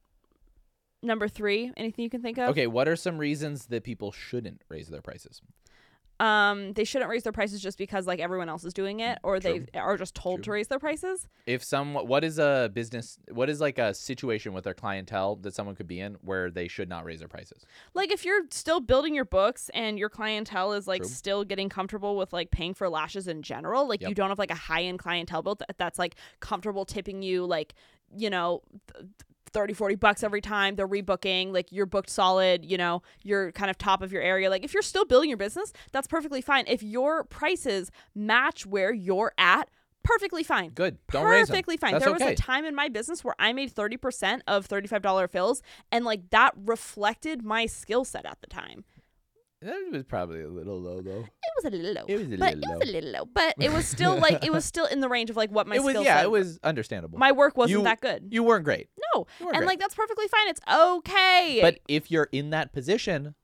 number 1.01 1.27
three, 1.27 1.71
anything 1.77 2.03
you 2.03 2.09
can 2.09 2.21
think 2.21 2.37
of? 2.37 2.49
okay. 2.49 2.67
What 2.67 2.87
are 2.87 2.95
some 2.95 3.17
reasons 3.17 3.65
that 3.67 3.83
people 3.83 4.11
shouldn't 4.11 4.61
raise 4.69 4.87
their 4.89 5.01
prices? 5.01 5.41
Um, 6.19 6.71
they 6.73 6.85
shouldn't 6.85 7.09
raise 7.09 7.23
their 7.23 7.33
prices 7.33 7.61
just 7.61 7.77
because 7.77 8.07
like 8.07 8.19
everyone 8.19 8.47
else 8.47 8.63
is 8.63 8.73
doing 8.73 9.01
it, 9.01 9.19
or 9.21 9.39
they 9.39 9.65
are 9.73 9.97
just 9.97 10.15
told 10.15 10.43
to 10.43 10.51
raise 10.51 10.67
their 10.69 10.79
prices. 10.79 11.27
if 11.45 11.63
some 11.63 11.93
what 11.93 12.23
is 12.23 12.39
a 12.39 12.71
business 12.73 13.19
what 13.31 13.49
is 13.49 13.59
like 13.59 13.77
a 13.77 13.93
situation 13.93 14.53
with 14.53 14.63
their 14.63 14.73
clientele 14.73 15.35
that 15.35 15.53
someone 15.53 15.75
could 15.75 15.87
be 15.87 15.99
in 15.99 16.13
where 16.21 16.49
they 16.49 16.67
should 16.67 16.87
not 16.87 17.03
raise 17.03 17.19
their 17.19 17.27
prices 17.27 17.65
Like 17.93 18.11
if 18.11 18.23
you're 18.23 18.43
still 18.49 18.79
building 18.79 19.13
your 19.13 19.25
books 19.25 19.69
and 19.73 19.99
your 19.99 20.09
clientele 20.09 20.71
is 20.73 20.87
like 20.87 21.01
True. 21.01 21.09
still 21.09 21.43
getting 21.43 21.67
comfortable 21.69 22.15
with 22.15 22.31
like 22.31 22.49
paying 22.49 22.73
for 22.73 22.87
lashes 22.89 23.27
in 23.27 23.41
general, 23.41 23.87
like 23.87 24.01
you 24.01 24.13
don't 24.15 24.29
have 24.29 24.39
like 24.39 24.51
a 24.51 24.55
high 24.55 24.83
end 24.83 24.99
clientele 24.99 25.41
built 25.41 25.59
that, 25.59 25.77
that's 25.77 25.99
like 25.99 26.15
comfortable 26.39 26.85
tipping 26.85 27.21
you 27.21 27.45
like, 27.45 27.73
you 28.15 28.29
know, 28.29 28.61
30 29.55 29.73
40 29.73 29.95
bucks 29.95 30.21
every 30.21 30.41
time 30.41 30.75
they're 30.75 30.87
rebooking, 30.87 31.53
like 31.53 31.71
you're 31.71 31.85
booked 31.85 32.09
solid, 32.09 32.65
you 32.65 32.77
know, 32.77 33.01
you're 33.23 33.53
kind 33.53 33.71
of 33.71 33.77
top 33.77 34.01
of 34.01 34.11
your 34.11 34.21
area. 34.21 34.49
Like 34.49 34.65
if 34.65 34.73
you're 34.73 34.83
still 34.83 35.05
building 35.05 35.29
your 35.29 35.37
business, 35.37 35.71
that's 35.93 36.07
perfectly 36.07 36.41
fine. 36.41 36.65
If 36.67 36.83
your 36.83 37.23
prices 37.23 37.89
match 38.13 38.65
where 38.65 38.93
you're 38.93 39.31
at, 39.37 39.69
perfectly 40.03 40.43
fine. 40.43 40.71
good 40.71 40.97
don't 41.09 41.25
raise 41.25 41.47
them 41.47 41.55
Perfectly 41.55 41.77
fine. 41.77 41.93
That's 41.93 42.03
there 42.03 42.13
was 42.13 42.21
okay. 42.21 42.33
a 42.33 42.35
time 42.35 42.65
in 42.65 42.75
my 42.75 42.89
business 42.89 43.23
where 43.23 43.33
I 43.39 43.53
made 43.53 43.73
30% 43.73 44.41
of 44.45 44.67
$35 44.67 45.29
fills 45.29 45.63
and 45.89 46.03
like 46.03 46.29
that 46.31 46.53
reflected 46.57 47.43
my 47.43 47.65
skill 47.65 48.03
set 48.03 48.25
at 48.25 48.39
the 48.41 48.47
time. 48.47 48.83
That 49.65 49.89
was 49.91 50.03
probably 50.03 50.41
a 50.41 50.47
little 50.47 50.79
low 50.79 51.01
though 51.01 51.19
It 51.21 51.51
was 51.57 51.65
a 51.65 51.69
little 51.75 51.93
low. 51.93 52.05
It 52.07 52.17
was 52.17 52.27
a 52.31 52.37
but 52.37 52.55
little 52.57 52.71
it 52.73 52.79
was 52.79 52.89
a 52.89 52.91
little 52.91 53.09
low. 53.11 53.25
But 53.33 53.55
it 53.59 53.73
was 53.73 53.87
still 53.87 54.17
like 54.25 54.43
it 54.45 54.51
was 54.53 54.63
still 54.65 54.85
in 54.85 54.99
the 55.01 55.09
range 55.09 55.29
of 55.29 55.35
like 55.35 55.49
what 55.51 55.67
my 55.67 55.75
it 55.75 55.83
was 55.83 55.95
yeah 56.03 56.21
it 56.21 56.31
was 56.31 56.59
understandable 56.63 57.19
my 57.19 57.31
work 57.31 57.57
wasn't 57.57 57.79
You- 57.79 57.83
that 57.83 58.01
good. 58.01 58.27
you 58.31 58.43
weren't 58.43 58.63
great 58.65 58.89
No. 59.13 59.25
weren't 59.41 59.55
And 59.55 59.63
great. 59.65 59.67
like 59.67 59.79
that's 59.79 59.95
perfectly 59.95 60.27
fine. 60.27 60.47
It's 60.47 60.61
okay. 60.73 61.59
but 61.61 61.79
if 61.87 62.09
you're 62.11 62.29
in 62.31 62.51
that 62.51 62.71
position 62.73 63.35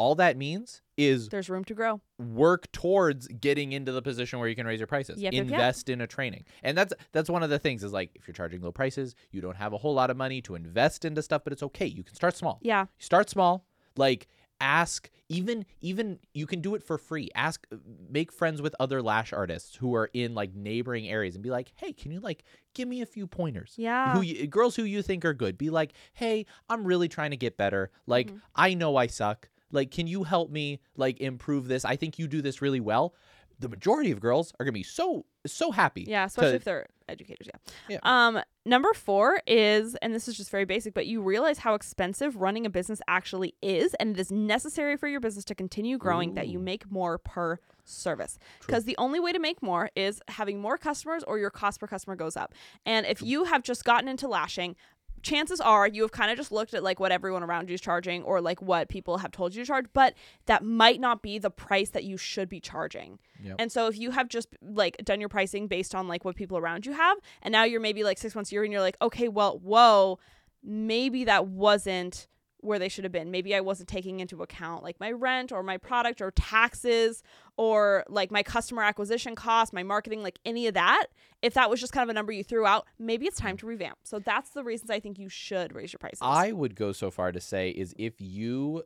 all 0.00 0.14
that 0.14 0.36
means 0.36 0.80
is 0.96 1.28
there's 1.28 1.50
room 1.50 1.64
to 1.64 1.74
grow. 1.74 2.00
work 2.20 2.70
towards 2.70 3.26
getting 3.26 3.72
into 3.72 3.90
the 3.90 4.00
position 4.00 4.38
where 4.38 4.48
you 4.48 4.54
can 4.54 4.64
raise 4.64 4.78
your 4.78 4.86
prices. 4.86 5.20
Yep, 5.20 5.32
yep, 5.32 5.44
yep. 5.44 5.52
invest 5.52 5.88
in 5.88 6.00
a 6.00 6.06
training. 6.06 6.44
And 6.62 6.78
that's 6.78 6.92
that's 7.10 7.28
one 7.28 7.42
of 7.42 7.50
the 7.50 7.58
things 7.58 7.82
is 7.82 7.92
like 7.92 8.10
if 8.14 8.28
you're 8.28 8.32
charging 8.34 8.60
low 8.60 8.70
prices, 8.70 9.16
you 9.32 9.40
don't 9.40 9.56
have 9.56 9.72
a 9.72 9.76
whole 9.78 9.94
lot 9.94 10.10
of 10.10 10.16
money 10.16 10.40
to 10.42 10.54
invest 10.54 11.04
into 11.04 11.20
stuff, 11.20 11.42
but 11.42 11.52
it's 11.52 11.64
okay. 11.64 11.86
You 11.86 12.04
can 12.04 12.14
start 12.14 12.36
small. 12.36 12.60
Yeah. 12.62 12.86
Start 12.98 13.28
small. 13.28 13.64
Like 13.96 14.28
ask 14.60 15.10
even 15.28 15.64
even 15.80 16.18
you 16.34 16.46
can 16.46 16.60
do 16.60 16.74
it 16.74 16.82
for 16.82 16.98
free. 16.98 17.28
Ask 17.34 17.66
make 18.10 18.32
friends 18.32 18.62
with 18.62 18.74
other 18.80 19.02
lash 19.02 19.32
artists 19.32 19.76
who 19.76 19.94
are 19.94 20.10
in 20.12 20.34
like 20.34 20.54
neighboring 20.54 21.08
areas 21.08 21.34
and 21.34 21.42
be 21.42 21.50
like, 21.50 21.72
"Hey, 21.76 21.92
can 21.92 22.10
you 22.12 22.20
like 22.20 22.44
give 22.74 22.88
me 22.88 23.02
a 23.02 23.06
few 23.06 23.26
pointers?" 23.26 23.74
Yeah. 23.76 24.12
Who 24.12 24.22
you, 24.22 24.46
girls 24.46 24.76
who 24.76 24.84
you 24.84 25.02
think 25.02 25.24
are 25.24 25.34
good. 25.34 25.58
Be 25.58 25.70
like, 25.70 25.92
"Hey, 26.14 26.46
I'm 26.68 26.84
really 26.84 27.08
trying 27.08 27.30
to 27.32 27.36
get 27.36 27.56
better. 27.56 27.90
Like, 28.06 28.30
Mhm. 28.30 28.40
I 28.54 28.74
know 28.74 28.96
I 28.96 29.06
suck. 29.06 29.48
Like, 29.70 29.90
can 29.90 30.06
you 30.06 30.24
help 30.24 30.50
me 30.50 30.80
like 30.96 31.20
improve 31.20 31.68
this? 31.68 31.84
I 31.84 31.96
think 31.96 32.18
you 32.18 32.26
do 32.28 32.40
this 32.42 32.62
really 32.62 32.80
well." 32.80 33.14
The 33.60 33.68
majority 33.68 34.10
of 34.12 34.20
girls 34.20 34.52
are 34.60 34.64
going 34.64 34.72
to 34.74 34.78
be 34.78 34.82
so 34.84 35.24
so 35.46 35.70
happy. 35.70 36.04
Yeah, 36.06 36.26
especially 36.26 36.50
to- 36.50 36.56
if 36.56 36.64
they're 36.64 36.86
educators, 37.08 37.46
yeah. 37.46 37.72
Yeah. 37.88 37.98
Um 38.02 38.40
number 38.66 38.92
4 38.92 39.40
is 39.46 39.94
and 40.02 40.14
this 40.14 40.28
is 40.28 40.36
just 40.36 40.50
very 40.50 40.64
basic, 40.66 40.92
but 40.94 41.06
you 41.06 41.22
realize 41.22 41.58
how 41.58 41.74
expensive 41.74 42.36
running 42.36 42.66
a 42.66 42.70
business 42.70 43.00
actually 43.08 43.54
is 43.62 43.94
and 43.94 44.10
it 44.16 44.20
is 44.20 44.30
necessary 44.30 44.96
for 44.96 45.08
your 45.08 45.20
business 45.20 45.44
to 45.46 45.54
continue 45.54 45.96
growing 45.98 46.34
that 46.34 46.48
you 46.48 46.58
make 46.58 46.90
more 46.90 47.16
per 47.18 47.58
service. 47.84 48.38
Because 48.60 48.84
the 48.84 48.96
only 48.98 49.18
way 49.20 49.32
to 49.32 49.38
make 49.38 49.62
more 49.62 49.88
is 49.96 50.20
having 50.28 50.60
more 50.60 50.76
customers 50.76 51.22
or 51.24 51.38
your 51.38 51.50
cost 51.50 51.80
per 51.80 51.86
customer 51.86 52.14
goes 52.16 52.36
up. 52.36 52.52
And 52.84 53.06
if 53.06 53.22
you 53.22 53.44
have 53.44 53.62
just 53.62 53.84
gotten 53.84 54.06
into 54.08 54.28
lashing, 54.28 54.76
chances 55.22 55.60
are 55.60 55.86
you 55.86 56.02
have 56.02 56.12
kind 56.12 56.30
of 56.30 56.36
just 56.36 56.52
looked 56.52 56.74
at 56.74 56.82
like 56.82 57.00
what 57.00 57.12
everyone 57.12 57.42
around 57.42 57.68
you 57.68 57.74
is 57.74 57.80
charging 57.80 58.22
or 58.22 58.40
like 58.40 58.60
what 58.62 58.88
people 58.88 59.18
have 59.18 59.30
told 59.30 59.54
you 59.54 59.62
to 59.62 59.66
charge, 59.66 59.86
but 59.92 60.14
that 60.46 60.64
might 60.64 61.00
not 61.00 61.22
be 61.22 61.38
the 61.38 61.50
price 61.50 61.90
that 61.90 62.04
you 62.04 62.16
should 62.16 62.48
be 62.48 62.60
charging. 62.60 63.18
Yep. 63.42 63.56
And 63.58 63.72
so 63.72 63.86
if 63.86 63.98
you 63.98 64.10
have 64.12 64.28
just 64.28 64.48
like 64.62 64.96
done 65.04 65.20
your 65.20 65.28
pricing 65.28 65.68
based 65.68 65.94
on 65.94 66.08
like 66.08 66.24
what 66.24 66.36
people 66.36 66.58
around 66.58 66.86
you 66.86 66.92
have, 66.92 67.18
and 67.42 67.52
now 67.52 67.64
you're 67.64 67.80
maybe 67.80 68.04
like 68.04 68.18
six 68.18 68.34
months 68.34 68.50
a 68.50 68.54
year 68.54 68.64
and 68.64 68.72
you're 68.72 68.82
like, 68.82 68.96
okay, 69.00 69.28
well, 69.28 69.58
whoa, 69.58 70.18
maybe 70.62 71.24
that 71.24 71.46
wasn't 71.46 72.26
where 72.60 72.78
they 72.78 72.88
should 72.88 73.04
have 73.04 73.12
been. 73.12 73.30
Maybe 73.30 73.54
I 73.54 73.60
wasn't 73.60 73.88
taking 73.88 74.20
into 74.20 74.42
account 74.42 74.82
like 74.82 74.98
my 74.98 75.12
rent 75.12 75.52
or 75.52 75.62
my 75.62 75.76
product 75.76 76.20
or 76.20 76.30
taxes 76.32 77.22
or 77.56 78.04
like 78.08 78.30
my 78.30 78.42
customer 78.42 78.82
acquisition 78.82 79.34
cost, 79.34 79.72
my 79.72 79.82
marketing, 79.82 80.22
like 80.22 80.38
any 80.44 80.66
of 80.66 80.74
that. 80.74 81.06
If 81.42 81.54
that 81.54 81.70
was 81.70 81.80
just 81.80 81.92
kind 81.92 82.02
of 82.02 82.08
a 82.08 82.14
number 82.14 82.32
you 82.32 82.42
threw 82.42 82.66
out, 82.66 82.86
maybe 82.98 83.26
it's 83.26 83.38
time 83.38 83.56
to 83.58 83.66
revamp. 83.66 83.98
So 84.02 84.18
that's 84.18 84.50
the 84.50 84.64
reasons 84.64 84.90
I 84.90 85.00
think 85.00 85.18
you 85.18 85.28
should 85.28 85.74
raise 85.74 85.92
your 85.92 85.98
prices. 85.98 86.18
I 86.20 86.52
would 86.52 86.74
go 86.74 86.92
so 86.92 87.10
far 87.10 87.32
to 87.32 87.40
say 87.40 87.70
is 87.70 87.94
if 87.96 88.20
you 88.20 88.82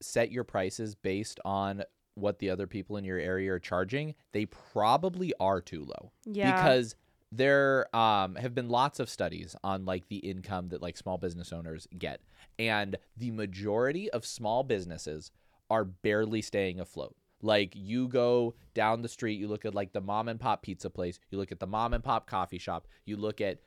set 0.00 0.30
your 0.30 0.44
prices 0.44 0.94
based 0.94 1.40
on 1.44 1.84
what 2.14 2.40
the 2.40 2.50
other 2.50 2.66
people 2.66 2.98
in 2.98 3.04
your 3.04 3.18
area 3.18 3.52
are 3.52 3.58
charging, 3.58 4.14
they 4.32 4.44
probably 4.44 5.32
are 5.40 5.60
too 5.60 5.84
low. 5.84 6.12
yeah. 6.26 6.54
because 6.54 6.94
there 7.34 7.94
um, 7.96 8.34
have 8.34 8.54
been 8.54 8.68
lots 8.68 9.00
of 9.00 9.08
studies 9.08 9.56
on 9.64 9.86
like 9.86 10.08
the 10.08 10.18
income 10.18 10.68
that 10.68 10.82
like 10.82 10.98
small 10.98 11.16
business 11.16 11.50
owners 11.52 11.88
get 11.98 12.20
and 12.58 12.96
the 13.16 13.30
majority 13.30 14.10
of 14.10 14.26
small 14.26 14.62
businesses 14.62 15.30
are 15.70 15.84
barely 15.84 16.42
staying 16.42 16.80
afloat. 16.80 17.16
Like 17.40 17.72
you 17.74 18.08
go 18.08 18.54
down 18.74 19.02
the 19.02 19.08
street 19.08 19.38
you 19.38 19.48
look 19.48 19.64
at 19.64 19.74
like 19.74 19.92
the 19.92 20.00
mom 20.00 20.28
and 20.28 20.40
pop 20.40 20.62
pizza 20.62 20.88
place 20.88 21.18
you 21.30 21.38
look 21.38 21.52
at 21.52 21.60
the 21.60 21.66
mom 21.66 21.92
and 21.92 22.02
pop 22.02 22.26
coffee 22.26 22.58
shop 22.58 22.86
you 23.04 23.16
look 23.16 23.40
at 23.40 23.58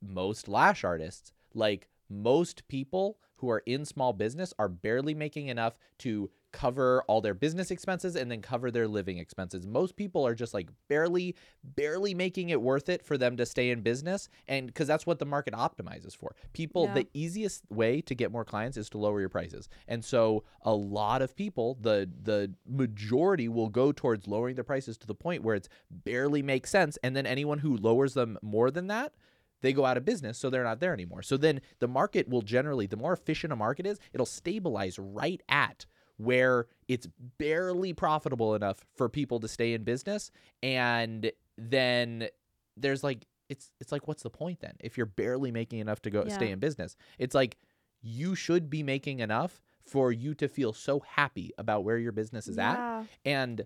most 0.00 0.48
lash 0.48 0.84
artists 0.84 1.32
like 1.54 1.88
most 2.08 2.66
people 2.68 3.18
who 3.36 3.50
are 3.50 3.62
in 3.66 3.84
small 3.84 4.12
business 4.12 4.52
are 4.58 4.68
barely 4.68 5.14
making 5.14 5.48
enough 5.48 5.76
to 5.98 6.30
cover 6.52 7.02
all 7.08 7.20
their 7.20 7.34
business 7.34 7.70
expenses 7.70 8.14
and 8.14 8.30
then 8.30 8.40
cover 8.42 8.70
their 8.70 8.86
living 8.86 9.18
expenses. 9.18 9.66
Most 9.66 9.96
people 9.96 10.26
are 10.26 10.34
just 10.34 10.54
like 10.54 10.68
barely 10.88 11.34
barely 11.64 12.14
making 12.14 12.50
it 12.50 12.60
worth 12.60 12.88
it 12.88 13.02
for 13.04 13.16
them 13.18 13.36
to 13.36 13.46
stay 13.46 13.70
in 13.70 13.80
business 13.80 14.28
and 14.46 14.74
cuz 14.74 14.86
that's 14.86 15.06
what 15.06 15.18
the 15.18 15.24
market 15.26 15.54
optimizes 15.54 16.16
for. 16.16 16.34
People 16.52 16.84
Yeah. 16.84 16.94
the 16.94 17.08
easiest 17.14 17.64
way 17.70 18.00
to 18.02 18.14
get 18.14 18.30
more 18.30 18.44
clients 18.44 18.76
is 18.76 18.88
to 18.90 18.98
lower 18.98 19.20
your 19.20 19.28
prices. 19.28 19.68
And 19.88 20.04
so 20.04 20.44
a 20.62 20.74
lot 20.74 21.22
of 21.22 21.34
people, 21.34 21.78
the 21.80 22.08
the 22.22 22.52
majority 22.66 23.48
will 23.48 23.68
go 23.68 23.92
towards 23.92 24.26
lowering 24.26 24.54
their 24.54 24.64
prices 24.64 24.98
to 24.98 25.06
the 25.06 25.14
point 25.14 25.42
where 25.42 25.54
it's 25.54 25.68
barely 25.90 26.42
makes 26.42 26.70
sense 26.70 26.98
and 27.02 27.16
then 27.16 27.26
anyone 27.26 27.58
who 27.60 27.76
lowers 27.76 28.14
them 28.14 28.38
more 28.42 28.70
than 28.70 28.86
that 28.88 29.14
they 29.62 29.72
go 29.72 29.84
out 29.86 29.96
of 29.96 30.04
business 30.04 30.36
so 30.38 30.50
they're 30.50 30.64
not 30.64 30.80
there 30.80 30.92
anymore. 30.92 31.22
So 31.22 31.36
then 31.36 31.60
the 31.78 31.86
market 31.86 32.28
will 32.28 32.42
generally 32.42 32.86
the 32.86 32.96
more 32.96 33.12
efficient 33.12 33.52
a 33.52 33.56
market 33.56 33.86
is, 33.86 34.00
it'll 34.12 34.26
stabilize 34.26 34.98
right 34.98 35.40
at 35.48 35.86
where 36.24 36.66
it's 36.88 37.06
barely 37.38 37.92
profitable 37.92 38.54
enough 38.54 38.84
for 38.96 39.08
people 39.08 39.40
to 39.40 39.48
stay 39.48 39.72
in 39.74 39.82
business. 39.84 40.30
And 40.62 41.30
then 41.58 42.28
there's 42.76 43.02
like 43.04 43.26
it's 43.48 43.70
it's 43.80 43.92
like 43.92 44.08
what's 44.08 44.22
the 44.22 44.30
point 44.30 44.60
then? 44.60 44.74
If 44.80 44.96
you're 44.96 45.06
barely 45.06 45.50
making 45.52 45.80
enough 45.80 46.00
to 46.02 46.10
go 46.10 46.26
stay 46.28 46.50
in 46.50 46.58
business 46.58 46.96
it's 47.18 47.34
like 47.34 47.56
you 48.00 48.34
should 48.34 48.68
be 48.70 48.82
making 48.82 49.20
enough 49.20 49.60
for 49.86 50.10
you 50.10 50.34
to 50.34 50.48
feel 50.48 50.72
so 50.72 51.00
happy 51.00 51.50
about 51.58 51.84
where 51.84 51.98
your 51.98 52.12
business 52.12 52.48
is 52.48 52.58
at. 52.58 52.76
And 53.24 53.64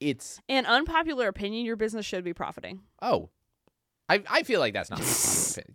it's 0.00 0.40
An 0.48 0.66
unpopular 0.66 1.28
opinion, 1.28 1.64
your 1.64 1.76
business 1.76 2.04
should 2.06 2.24
be 2.24 2.34
profiting. 2.34 2.80
oh 3.02 3.30
I, 4.08 4.22
I 4.30 4.42
feel 4.42 4.60
like 4.60 4.72
that's 4.72 4.90
not 4.90 5.00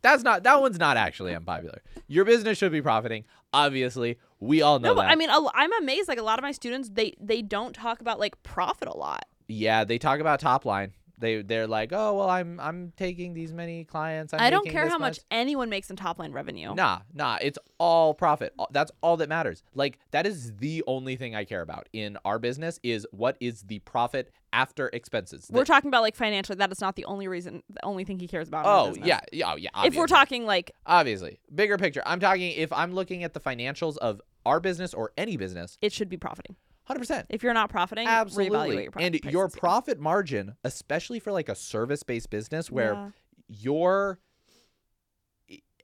that's 0.01 0.23
not 0.23 0.43
that 0.43 0.59
one's 0.61 0.79
not 0.79 0.97
actually 0.97 1.35
unpopular 1.35 1.81
your 2.07 2.25
business 2.25 2.57
should 2.57 2.71
be 2.71 2.81
profiting 2.81 3.25
obviously 3.53 4.17
we 4.39 4.61
all 4.61 4.79
know 4.79 4.89
No, 4.89 5.01
that 5.01 5.09
I 5.09 5.15
mean, 5.15 5.29
I'm 5.31 5.73
amazed. 5.81 6.09
Like 6.09 6.19
a 6.19 6.23
lot 6.23 6.37
of 6.37 6.43
my 6.43 6.51
students, 6.51 6.89
they 6.91 7.13
they 7.19 7.41
don't 7.41 7.73
talk 7.73 8.01
about 8.01 8.19
like 8.19 8.41
profit 8.43 8.89
a 8.89 8.95
lot. 8.95 9.25
Yeah, 9.47 9.85
they 9.85 9.97
talk 9.97 10.19
about 10.19 10.39
top 10.41 10.65
line. 10.65 10.91
They 11.23 11.41
they're 11.41 11.67
like, 11.67 11.93
oh 11.93 12.17
well, 12.17 12.29
I'm 12.29 12.59
I'm 12.59 12.91
taking 12.97 13.33
these 13.33 13.53
many 13.53 13.85
clients. 13.85 14.33
I'm 14.33 14.41
I 14.41 14.49
don't 14.49 14.67
care 14.67 14.89
how 14.89 14.97
much 14.97 15.21
anyone 15.31 15.69
makes 15.69 15.89
in 15.89 15.95
top 15.95 16.19
line 16.19 16.33
revenue. 16.33 16.75
Nah, 16.75 16.99
nah, 17.13 17.37
it's 17.41 17.57
all 17.77 18.13
profit. 18.13 18.53
That's 18.71 18.91
all 19.01 19.15
that 19.17 19.29
matters. 19.29 19.63
Like 19.73 19.99
that 20.11 20.27
is 20.27 20.53
the 20.57 20.83
only 20.85 21.15
thing 21.15 21.33
I 21.33 21.45
care 21.45 21.61
about 21.61 21.87
in 21.93 22.17
our 22.25 22.39
business 22.39 22.77
is 22.83 23.07
what 23.11 23.37
is 23.39 23.61
the 23.61 23.79
profit 23.79 24.31
after 24.51 24.89
expenses. 24.91 25.47
We're 25.49 25.61
The- 25.61 25.67
talking 25.67 25.87
about 25.87 26.01
like 26.01 26.17
financially. 26.17 26.57
That 26.57 26.73
is 26.73 26.81
not 26.81 26.97
the 26.97 27.05
only 27.05 27.29
reason. 27.29 27.63
The 27.69 27.85
only 27.85 28.03
thing 28.03 28.19
he 28.19 28.27
cares 28.27 28.49
about. 28.49 28.65
oh 28.65 28.93
yeah, 29.01 29.21
yeah, 29.31 29.53
oh, 29.53 29.55
yeah. 29.55 29.69
If 29.85 29.95
we're 29.95 30.07
talking 30.07 30.45
like 30.45 30.71
obviously 30.85 31.39
bigger 31.55 31.77
picture, 31.77 32.03
I'm 32.05 32.19
talking 32.19 32.51
if 32.51 32.73
I'm 32.73 32.91
looking 32.91 33.23
at 33.23 33.33
the 33.33 33.39
financials 33.39 33.95
of 33.97 34.21
our 34.45 34.59
business 34.59 34.93
or 34.93 35.13
any 35.17 35.37
business, 35.37 35.77
it 35.81 35.93
should 35.93 36.09
be 36.09 36.17
profiting. 36.17 36.57
Hundred 36.85 36.99
percent. 36.99 37.27
If 37.29 37.43
you're 37.43 37.53
not 37.53 37.69
profiting, 37.69 38.07
Absolutely. 38.07 38.83
your 38.83 38.91
pro- 38.91 39.03
and 39.03 39.13
prices, 39.21 39.33
your 39.33 39.49
yeah. 39.53 39.59
profit 39.59 39.99
margin, 39.99 40.55
especially 40.63 41.19
for 41.19 41.31
like 41.31 41.49
a 41.49 41.55
service 41.55 42.03
based 42.03 42.29
business 42.29 42.69
where 42.71 42.93
Yeah. 42.93 43.09
you're 43.47 44.19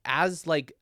as 0.06 0.48
like 0.48 0.74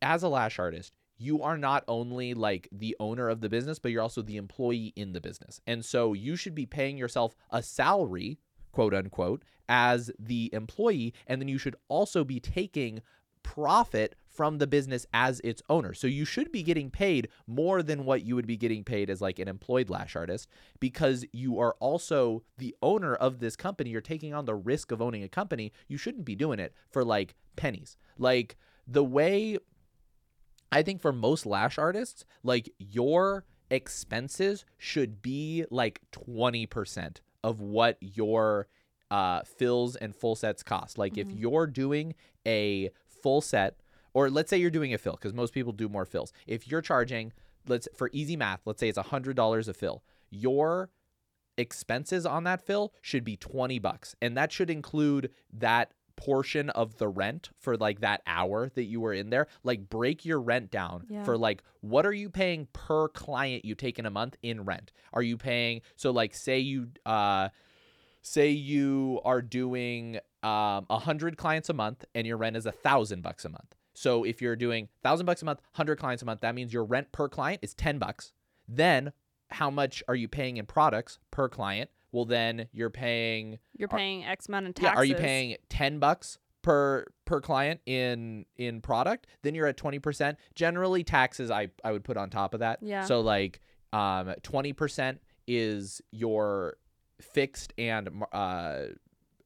as 0.00 0.22
a 0.22 0.28
lash 0.28 0.58
artist 0.58 0.92
you 1.18 1.42
are 1.42 1.56
not 1.56 1.84
only 1.86 2.34
like 2.34 2.68
the 2.72 2.96
owner 3.00 3.28
of 3.28 3.40
the 3.40 3.48
business 3.48 3.78
but 3.78 3.90
you're 3.92 4.02
also 4.02 4.22
the 4.22 4.36
employee 4.36 4.92
in 4.96 5.12
the 5.12 5.20
business 5.20 5.60
and 5.66 5.84
so 5.84 6.12
you 6.12 6.36
should 6.36 6.54
be 6.54 6.66
paying 6.66 6.96
yourself 6.96 7.34
a 7.50 7.62
salary 7.62 8.38
quote 8.72 8.94
unquote 8.94 9.42
as 9.68 10.10
the 10.18 10.50
employee 10.52 11.14
and 11.26 11.40
then 11.40 11.48
you 11.48 11.58
should 11.58 11.76
also 11.88 12.24
be 12.24 12.40
taking 12.40 13.00
profit 13.42 14.14
from 14.32 14.58
the 14.58 14.66
business 14.66 15.04
as 15.12 15.40
its 15.44 15.62
owner 15.68 15.92
so 15.94 16.06
you 16.06 16.24
should 16.24 16.50
be 16.50 16.62
getting 16.62 16.90
paid 16.90 17.28
more 17.46 17.82
than 17.82 18.04
what 18.04 18.22
you 18.22 18.34
would 18.34 18.46
be 18.46 18.56
getting 18.56 18.82
paid 18.82 19.10
as 19.10 19.20
like 19.20 19.38
an 19.38 19.46
employed 19.48 19.90
lash 19.90 20.16
artist 20.16 20.48
because 20.80 21.24
you 21.32 21.58
are 21.58 21.74
also 21.80 22.42
the 22.58 22.74
owner 22.82 23.14
of 23.14 23.40
this 23.40 23.56
company 23.56 23.90
you're 23.90 24.00
taking 24.00 24.32
on 24.32 24.44
the 24.46 24.54
risk 24.54 24.90
of 24.90 25.02
owning 25.02 25.22
a 25.22 25.28
company 25.28 25.70
you 25.88 25.96
shouldn't 25.98 26.24
be 26.24 26.34
doing 26.34 26.58
it 26.58 26.72
for 26.90 27.04
like 27.04 27.34
pennies 27.56 27.96
like 28.18 28.56
the 28.86 29.04
way 29.04 29.58
I 30.70 30.82
think 30.82 31.02
for 31.02 31.12
most 31.12 31.44
lash 31.44 31.76
artists, 31.76 32.24
like 32.42 32.72
your 32.78 33.44
expenses 33.70 34.64
should 34.78 35.20
be 35.20 35.64
like 35.70 36.00
20% 36.12 37.18
of 37.44 37.60
what 37.60 37.98
your 38.00 38.68
uh, 39.10 39.42
fills 39.42 39.96
and 39.96 40.16
full 40.16 40.34
sets 40.34 40.62
cost. 40.62 40.96
Like 40.96 41.18
if 41.18 41.28
Mhm. 41.28 41.38
you're 41.40 41.66
doing 41.66 42.14
a 42.46 42.88
full 43.06 43.42
set, 43.42 43.76
or 44.14 44.30
let's 44.30 44.50
say 44.50 44.56
you're 44.58 44.70
doing 44.70 44.92
a 44.94 44.98
fill, 44.98 45.14
because 45.14 45.32
most 45.34 45.52
people 45.54 45.72
do 45.72 45.88
more 45.88 46.04
fills. 46.04 46.32
If 46.46 46.68
you're 46.68 46.82
charging, 46.82 47.32
let's 47.66 47.88
for 47.96 48.10
easy 48.12 48.36
math, 48.36 48.60
let's 48.66 48.80
say 48.80 48.88
it's 48.88 48.98
$100 48.98 49.68
a 49.68 49.72
fill, 49.74 50.02
your 50.30 50.90
expenses 51.58 52.24
on 52.26 52.44
that 52.44 52.60
fill 52.64 52.92
should 53.02 53.24
be 53.24 53.36
20 53.36 53.78
bucks. 53.78 54.16
And 54.22 54.36
that 54.36 54.52
should 54.52 54.70
include 54.70 55.30
that 55.52 55.92
portion 56.16 56.68
of 56.70 56.98
the 56.98 57.08
rent 57.08 57.50
for 57.58 57.76
like 57.76 58.00
that 58.00 58.22
hour 58.26 58.68
that 58.74 58.84
you 58.84 59.00
were 59.00 59.14
in 59.14 59.30
there 59.30 59.46
like 59.64 59.88
break 59.88 60.26
your 60.26 60.40
rent 60.40 60.70
down 60.70 61.04
Yeah. 61.08 61.24
for 61.24 61.38
like 61.38 61.62
what 61.80 62.04
are 62.04 62.12
you 62.12 62.28
paying 62.28 62.68
per 62.74 63.08
client 63.08 63.64
you 63.64 63.74
take 63.74 63.98
in 63.98 64.04
a 64.04 64.10
month 64.10 64.36
in 64.42 64.64
rent 64.66 64.92
are 65.14 65.22
you 65.22 65.38
paying 65.38 65.80
so 65.96 66.10
like 66.10 66.34
say 66.34 66.58
you 66.58 66.88
uh 67.06 67.48
say 68.20 68.50
you 68.50 69.20
are 69.24 69.40
doing 69.40 70.16
um 70.42 70.86
a 70.90 70.98
hundred 70.98 71.38
clients 71.38 71.70
a 71.70 71.74
month 71.74 72.04
and 72.14 72.26
your 72.26 72.36
rent 72.36 72.56
is 72.58 72.66
a 72.66 72.72
thousand 72.72 73.22
bucks 73.22 73.46
a 73.46 73.48
month 73.48 73.74
so 73.94 74.24
if 74.24 74.40
you're 74.42 74.56
doing 74.56 74.88
thousand 75.02 75.26
bucks 75.26 75.42
a 75.42 75.44
month 75.44 75.60
hundred 75.72 75.96
clients 75.96 76.22
a 76.22 76.26
month 76.26 76.40
that 76.40 76.54
means 76.54 76.72
your 76.72 76.84
rent 76.84 77.10
per 77.12 77.28
client 77.28 77.58
is 77.62 77.74
10 77.74 77.98
bucks 77.98 78.32
then 78.68 79.12
how 79.50 79.70
much 79.70 80.02
are 80.08 80.14
you 80.14 80.28
paying 80.28 80.56
in 80.56 80.64
products 80.66 81.18
per 81.30 81.48
client 81.48 81.90
well 82.10 82.24
then 82.24 82.68
you're 82.72 82.90
paying 82.90 83.58
You're 83.76 83.88
Are- 83.90 83.98
paying 83.98 84.24
X 84.24 84.48
amount 84.48 84.66
in 84.66 84.72
taxes. 84.72 84.92
yeah, 84.94 84.98
are 85.00 85.04
you 85.04 85.14
paying 85.14 85.56
10 85.68 85.98
bucks 85.98 86.38
per 86.62 87.06
per 87.24 87.40
client 87.40 87.80
in 87.86 88.44
in 88.56 88.80
product? 88.80 89.26
Then 89.42 89.54
you're 89.54 89.66
at 89.66 89.76
20%. 89.76 90.36
Generally 90.54 91.04
taxes 91.04 91.50
I 91.50 91.68
I 91.82 91.90
would 91.92 92.04
put 92.04 92.16
on 92.16 92.30
top 92.30 92.54
of 92.54 92.60
that. 92.60 92.78
Yeah. 92.82 93.04
So 93.04 93.20
like 93.20 93.60
um 93.92 94.28
20% 94.42 95.18
is 95.48 96.00
your 96.12 96.76
fixed 97.20 97.72
and 97.78 98.08
uh 98.32 98.84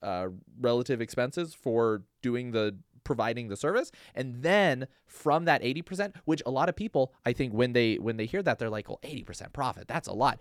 uh 0.02 0.26
relative 0.60 1.00
expenses 1.00 1.54
for 1.54 2.02
doing 2.22 2.50
the 2.52 2.76
providing 3.06 3.48
the 3.48 3.56
service. 3.56 3.90
And 4.14 4.42
then 4.42 4.88
from 5.06 5.46
that 5.46 5.62
80% 5.62 6.14
which 6.26 6.42
a 6.44 6.50
lot 6.50 6.68
of 6.68 6.76
people 6.76 7.12
I 7.25 7.32
think 7.32 7.54
when 7.54 7.72
they 7.72 7.94
when 7.94 8.16
they 8.18 8.26
hear 8.26 8.42
that 8.42 8.58
they're 8.58 8.68
like 8.68 8.88
well 8.88 9.00
80% 9.02 9.52
profit 9.54 9.88
that's 9.88 10.08
a 10.08 10.12
lot. 10.12 10.40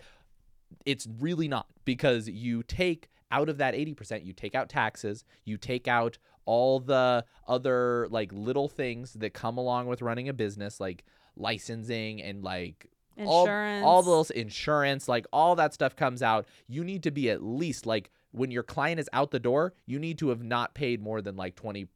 It's 0.84 1.06
really 1.20 1.48
not 1.48 1.66
because 1.84 2.28
you 2.28 2.62
take 2.64 3.08
out 3.30 3.48
of 3.48 3.58
that 3.58 3.74
80% 3.74 4.24
you 4.26 4.32
take 4.32 4.54
out 4.54 4.68
taxes 4.68 5.24
you 5.44 5.56
take 5.56 5.88
out 5.88 6.18
all 6.44 6.80
the 6.80 7.24
other 7.48 8.06
like 8.10 8.30
little 8.32 8.68
things 8.68 9.14
that 9.14 9.32
come 9.32 9.58
along 9.58 9.86
with 9.86 10.02
running 10.02 10.28
a 10.28 10.32
business 10.32 10.78
like 10.80 11.04
licensing 11.36 12.22
and 12.22 12.42
like 12.42 12.88
all- 13.24 13.44
insurance. 13.44 13.84
all, 13.84 14.02
those 14.02 14.30
insurance 14.30 15.08
like 15.08 15.26
all 15.32 15.56
that 15.56 15.72
stuff 15.72 15.96
comes 15.96 16.22
out. 16.22 16.46
You 16.68 16.84
need 16.84 17.02
to 17.04 17.10
be 17.10 17.30
at 17.30 17.42
least 17.42 17.86
like 17.86 18.10
when 18.32 18.50
your 18.50 18.62
client 18.62 19.00
is 19.00 19.08
out 19.12 19.30
the 19.30 19.40
door 19.40 19.72
you 19.86 19.98
need 19.98 20.18
to 20.18 20.28
have 20.28 20.42
not 20.42 20.74
paid 20.74 21.00
more 21.00 21.22
than 21.22 21.36
like 21.36 21.56
20% 21.56 21.88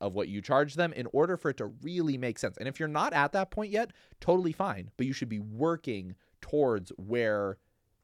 of 0.00 0.14
what 0.14 0.28
you 0.28 0.40
charge 0.42 0.74
them 0.74 0.92
in 0.92 1.06
order 1.12 1.36
for 1.36 1.50
it 1.50 1.56
to 1.56 1.66
really 1.82 2.16
make 2.18 2.38
sense 2.38 2.56
and 2.58 2.68
if 2.68 2.78
you're 2.78 2.88
not 2.88 3.12
at 3.12 3.32
that 3.32 3.50
point 3.50 3.70
yet 3.72 3.90
totally 4.20 4.52
fine 4.52 4.90
but 4.96 5.06
you 5.06 5.12
should 5.12 5.28
be 5.28 5.38
working 5.40 6.14
towards 6.40 6.90
where 6.96 7.56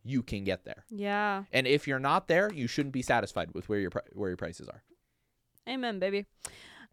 you 0.05 0.23
can 0.23 0.45
get 0.45 0.65
there 0.65 0.85
Yeah. 0.91 1.45
and 1.53 1.67
if 1.67 1.87
you're 1.87 1.99
not 1.99 2.27
there 2.29 2.53
you 2.53 2.67
shouldn't 2.67 2.93
be 2.93 3.03
satisfied 3.03 3.51
with 3.55 3.69
where 3.69 3.79
your 3.79 3.91
pri- 3.91 4.03
where 4.15 4.31
your 4.31 4.37
prices 4.37 4.69
are 4.69 4.83
Amen, 5.69 6.01
baby. 6.01 6.27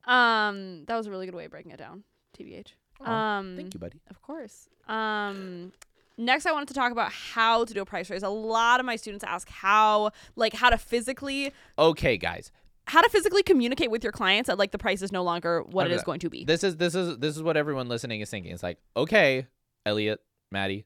Um, 0.06 0.86
that 0.86 0.96
was 0.96 1.08
a 1.08 1.10
really 1.10 1.26
good 1.26 1.34
way 1.34 1.46
of 1.46 1.52
breaking 1.52 1.72
it 1.72 1.78
down. 1.80 2.04
TBH. 2.38 2.74
um, 3.02 3.56
thank 3.56 3.74
you 3.74 3.80
buddy 3.80 4.00
Of 4.10 4.22
course. 4.22 4.70
Um, 4.88 5.72
next, 6.18 6.46
I 6.46 6.52
wanted 6.52 6.68
to 6.70 6.74
talk 6.74 6.92
about 6.92 7.12
how 7.12 7.66
to 7.66 7.74
do 7.74 7.82
a 7.82 7.86
price 7.86 8.10
raise. 8.10 8.24
A 8.24 8.30
lot 8.30 8.80
of 8.80 8.86
my 8.86 8.96
students 8.96 9.24
ask 9.24 9.50
how, 9.50 10.12
like, 10.36 10.54
how 10.54 10.70
to 10.70 10.78
physically, 10.78 11.52
okay 11.78 12.18
guys 12.18 12.52
how 12.90 13.02
to 13.02 13.10
physically 13.10 13.44
communicate 13.44 13.92
with 13.92 14.04
your 14.04 14.12
clients 14.12 14.48
that 14.48 14.58
like 14.58 14.72
the 14.72 14.78
price 14.78 15.02
is 15.02 15.12
no 15.12 15.24
longer 15.24 15.62
what 15.62 15.86
it 15.86 15.92
is 15.94 16.04
going 16.04 16.20
to 16.20 16.30
be. 16.30 16.44
This 16.44 16.64
is 16.64 16.78
this 16.78 16.96
is 16.96 17.18
this 17.20 17.38
is 17.38 17.44
what 17.44 17.56
everyone 17.56 17.88
listening 17.88 18.22
is 18.22 18.30
thinking. 18.30 18.52
It's 18.52 18.64
like, 18.64 18.80
okay, 18.98 19.46
Elliot, 19.86 20.20
Maddie, 20.52 20.86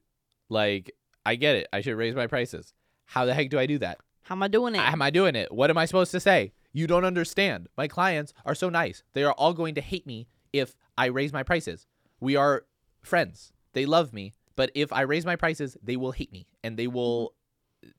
like 0.50 0.92
I 1.24 1.36
get 1.36 1.56
it. 1.56 1.66
I 1.72 1.80
should 1.80 1.96
raise 1.96 2.14
my 2.14 2.26
prices. 2.26 2.74
How 3.06 3.24
the 3.24 3.32
heck 3.32 3.48
do 3.48 3.58
I 3.58 3.66
do 3.66 3.78
that? 3.78 3.98
How 4.22 4.34
am 4.34 4.42
I 4.42 4.48
doing 4.48 4.74
it? 4.74 4.80
Am 4.80 5.00
I 5.00 5.10
doing 5.10 5.34
it? 5.34 5.50
What 5.50 5.70
am 5.70 5.78
I 5.78 5.86
supposed 5.86 6.10
to 6.12 6.20
say? 6.20 6.52
You 6.72 6.86
don't 6.86 7.04
understand. 7.04 7.68
My 7.76 7.88
clients 7.88 8.34
are 8.44 8.54
so 8.54 8.68
nice. 8.68 9.02
They 9.14 9.24
are 9.24 9.32
all 9.32 9.54
going 9.54 9.74
to 9.76 9.80
hate 9.80 10.06
me 10.06 10.26
if 10.52 10.76
I 10.98 11.06
raise 11.06 11.32
my 11.32 11.42
prices. 11.42 11.86
We 12.20 12.36
are 12.36 12.64
friends. 13.02 13.52
They 13.72 13.86
love 13.86 14.12
me, 14.12 14.34
but 14.56 14.70
if 14.74 14.92
I 14.92 15.02
raise 15.02 15.24
my 15.24 15.36
prices, 15.36 15.76
they 15.82 15.96
will 15.96 16.12
hate 16.12 16.32
me 16.32 16.46
and 16.62 16.76
they 16.76 16.86
will 16.86 17.28
mm-hmm. 17.28 17.43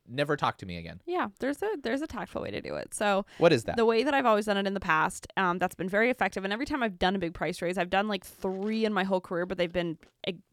Never 0.07 0.35
talk 0.37 0.57
to 0.59 0.65
me 0.65 0.77
again. 0.77 1.01
Yeah, 1.05 1.27
there's 1.39 1.61
a 1.61 1.69
there's 1.81 2.01
a 2.01 2.07
tactful 2.07 2.41
way 2.41 2.51
to 2.51 2.61
do 2.61 2.75
it. 2.75 2.93
So 2.93 3.25
What 3.37 3.51
is 3.53 3.63
that? 3.65 3.77
the 3.77 3.85
way 3.85 4.03
that 4.03 4.13
I've 4.13 4.25
always 4.25 4.45
done 4.45 4.57
it 4.57 4.67
in 4.67 4.73
the 4.73 4.79
past, 4.79 5.27
um, 5.37 5.59
that's 5.59 5.75
been 5.75 5.89
very 5.89 6.09
effective. 6.09 6.43
And 6.43 6.51
every 6.53 6.65
time 6.65 6.83
I've 6.83 6.99
done 6.99 7.15
a 7.15 7.19
big 7.19 7.33
price 7.33 7.61
raise, 7.61 7.77
I've 7.77 7.89
done 7.89 8.07
like 8.07 8.25
three 8.25 8.85
in 8.85 8.93
my 8.93 9.03
whole 9.03 9.21
career, 9.21 9.45
but 9.45 9.57
they've 9.57 9.71
been 9.71 9.97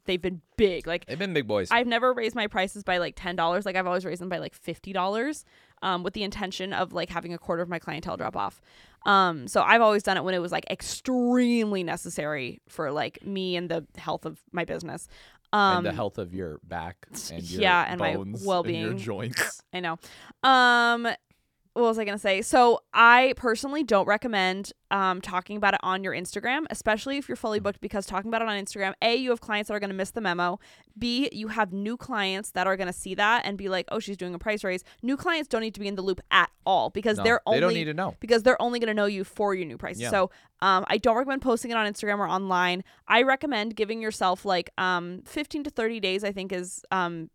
they've 0.04 0.20
been 0.20 0.40
big. 0.56 0.86
Like 0.86 1.06
They've 1.06 1.18
been 1.18 1.32
big 1.34 1.46
boys. 1.46 1.68
I've 1.70 1.86
never 1.86 2.12
raised 2.12 2.34
my 2.34 2.46
prices 2.46 2.82
by 2.84 2.98
like 2.98 3.14
ten 3.16 3.36
dollars. 3.36 3.64
Like 3.66 3.76
I've 3.76 3.86
always 3.86 4.04
raised 4.04 4.20
them 4.20 4.28
by 4.28 4.38
like 4.38 4.54
fifty 4.54 4.92
dollars, 4.92 5.44
um, 5.82 6.02
with 6.02 6.14
the 6.14 6.22
intention 6.22 6.72
of 6.72 6.92
like 6.92 7.08
having 7.10 7.32
a 7.32 7.38
quarter 7.38 7.62
of 7.62 7.68
my 7.68 7.78
clientele 7.78 8.16
drop 8.16 8.36
off. 8.36 8.60
Um, 9.04 9.48
so 9.48 9.62
I've 9.62 9.80
always 9.80 10.02
done 10.04 10.16
it 10.16 10.22
when 10.24 10.34
it 10.34 10.38
was 10.38 10.52
like 10.52 10.64
extremely 10.70 11.82
necessary 11.82 12.60
for 12.68 12.92
like 12.92 13.24
me 13.24 13.56
and 13.56 13.68
the 13.68 13.84
health 13.96 14.24
of 14.24 14.40
my 14.52 14.64
business. 14.64 15.08
Um, 15.52 15.78
and 15.78 15.86
the 15.86 15.92
health 15.92 16.18
of 16.18 16.34
your 16.34 16.60
back 16.64 17.06
and 17.30 17.42
your 17.42 17.60
yeah, 17.60 17.84
and 17.88 18.00
my 18.00 18.16
well-being. 18.16 18.84
and 18.84 18.92
your 18.92 18.98
joints. 18.98 19.62
I 19.72 19.80
know. 19.80 19.98
Um, 20.42 21.08
what 21.74 21.82
was 21.84 21.98
I 21.98 22.04
gonna 22.04 22.18
say? 22.18 22.42
So 22.42 22.80
I 22.92 23.32
personally 23.36 23.82
don't 23.82 24.06
recommend 24.06 24.72
um 24.90 25.20
talking 25.22 25.56
about 25.56 25.72
it 25.74 25.80
on 25.82 26.04
your 26.04 26.12
Instagram, 26.12 26.66
especially 26.70 27.16
if 27.16 27.28
you're 27.28 27.36
fully 27.36 27.60
booked, 27.60 27.80
because 27.80 28.04
talking 28.04 28.28
about 28.28 28.42
it 28.42 28.48
on 28.48 28.62
Instagram, 28.62 28.92
a 29.00 29.14
you 29.16 29.30
have 29.30 29.40
clients 29.40 29.68
that 29.68 29.74
are 29.74 29.80
gonna 29.80 29.94
miss 29.94 30.10
the 30.10 30.20
memo. 30.20 30.58
B 30.98 31.30
you 31.32 31.48
have 31.48 31.72
new 31.72 31.96
clients 31.96 32.50
that 32.50 32.66
are 32.66 32.76
gonna 32.76 32.92
see 32.92 33.14
that 33.14 33.46
and 33.46 33.56
be 33.56 33.68
like, 33.70 33.86
oh, 33.90 33.98
she's 34.00 34.16
doing 34.18 34.34
a 34.34 34.38
price 34.38 34.62
raise. 34.64 34.84
New 35.02 35.16
clients 35.16 35.48
don't 35.48 35.62
need 35.62 35.74
to 35.74 35.80
be 35.80 35.88
in 35.88 35.94
the 35.94 36.02
loop 36.02 36.20
at 36.30 36.50
all 36.66 36.90
because 36.90 37.16
No, 37.16 37.24
they're 37.24 37.40
only 37.46 37.56
they 37.56 37.60
don't 37.66 37.74
need 37.74 37.84
to 37.84 37.94
know. 37.94 38.14
because 38.20 38.42
they're 38.42 38.60
only 38.60 38.78
going 38.78 38.86
to 38.88 38.94
know 38.94 39.06
you 39.06 39.24
for 39.24 39.52
your 39.54 39.66
new 39.66 39.76
prices. 39.78 40.02
Yeah. 40.02 40.10
So 40.10 40.30
um, 40.60 40.84
I 40.88 40.98
don't 40.98 41.16
recommend 41.16 41.42
posting 41.42 41.70
it 41.72 41.76
on 41.76 41.92
Instagram 41.92 42.18
or 42.18 42.28
online. 42.28 42.84
I 43.08 43.22
recommend 43.22 43.74
giving 43.74 44.00
yourself 44.00 44.44
like 44.44 44.70
um, 44.78 45.22
15 45.26 45.64
to 45.64 45.70
30 45.70 45.98
days. 46.00 46.22
I 46.22 46.30
think 46.30 46.52
is 46.52 46.84
um, 46.92 47.30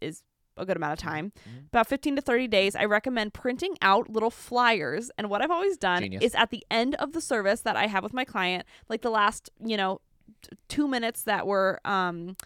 is 0.00 0.22
a 0.60 0.66
good 0.66 0.76
amount 0.76 0.92
of 0.92 0.98
time. 0.98 1.32
Mhm. 1.48 1.66
About 1.68 1.86
15 1.88 2.16
to 2.16 2.22
30 2.22 2.46
days. 2.48 2.76
I 2.76 2.84
recommend 2.84 3.34
printing 3.34 3.76
out 3.82 4.08
little 4.10 4.30
flyers. 4.30 5.10
And 5.18 5.30
what 5.30 5.42
I've 5.42 5.50
always 5.50 5.76
done 5.76 6.02
Genius. 6.02 6.22
is 6.22 6.34
at 6.34 6.50
the 6.50 6.64
end 6.70 6.94
of 6.96 7.12
the 7.12 7.20
service 7.20 7.60
that 7.62 7.76
I 7.76 7.86
have 7.86 8.02
with 8.02 8.12
my 8.12 8.24
client, 8.24 8.64
like 8.88 9.02
the 9.02 9.10
last 9.10 9.50
you 9.64 9.76
know 9.76 10.00
t- 10.42 10.50
two 10.68 10.86
minutes 10.88 11.22
that 11.24 11.46
we're 11.46 11.78
um, 11.84 12.36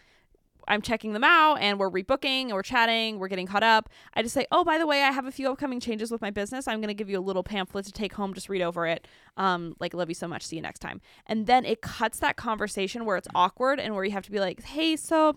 I'm 0.67 0.81
checking 0.81 1.13
them 1.13 1.23
out 1.23 1.57
and 1.57 1.77
we're 1.79 1.91
rebooking 1.91 2.45
and 2.45 2.53
we're 2.53 2.63
chatting, 2.63 3.19
we're 3.19 3.27
getting 3.27 3.45
caught 3.45 3.61
up. 3.61 3.87
I 4.15 4.23
just 4.23 4.33
say, 4.33 4.47
oh, 4.51 4.63
by 4.63 4.79
the 4.79 4.87
way, 4.87 5.03
I 5.03 5.11
have 5.11 5.27
a 5.27 5.31
few 5.31 5.47
upcoming 5.51 5.79
changes 5.79 6.09
with 6.09 6.21
my 6.21 6.31
business. 6.31 6.67
I'm 6.67 6.79
going 6.79 6.87
to 6.87 6.95
give 6.95 7.07
you 7.07 7.19
a 7.19 7.21
little 7.21 7.43
pamphlet 7.43 7.85
to 7.85 7.91
take 7.91 8.13
home. 8.13 8.33
Just 8.33 8.49
read 8.49 8.63
over 8.63 8.87
it. 8.87 9.07
Um, 9.37 9.75
like, 9.79 9.93
love 9.93 10.09
you 10.09 10.15
so 10.15 10.27
much. 10.27 10.41
See 10.41 10.55
you 10.55 10.63
next 10.63 10.79
time. 10.79 11.01
And 11.27 11.45
then 11.45 11.65
it 11.65 11.81
cuts 11.83 12.17
that 12.17 12.35
conversation 12.35 13.05
where 13.05 13.15
it's 13.15 13.27
awkward 13.35 13.79
and 13.79 13.93
where 13.93 14.03
you 14.03 14.09
have 14.11 14.23
to 14.25 14.31
be 14.31 14.39
like, 14.39 14.63
hey, 14.63 14.95
so 14.95 15.35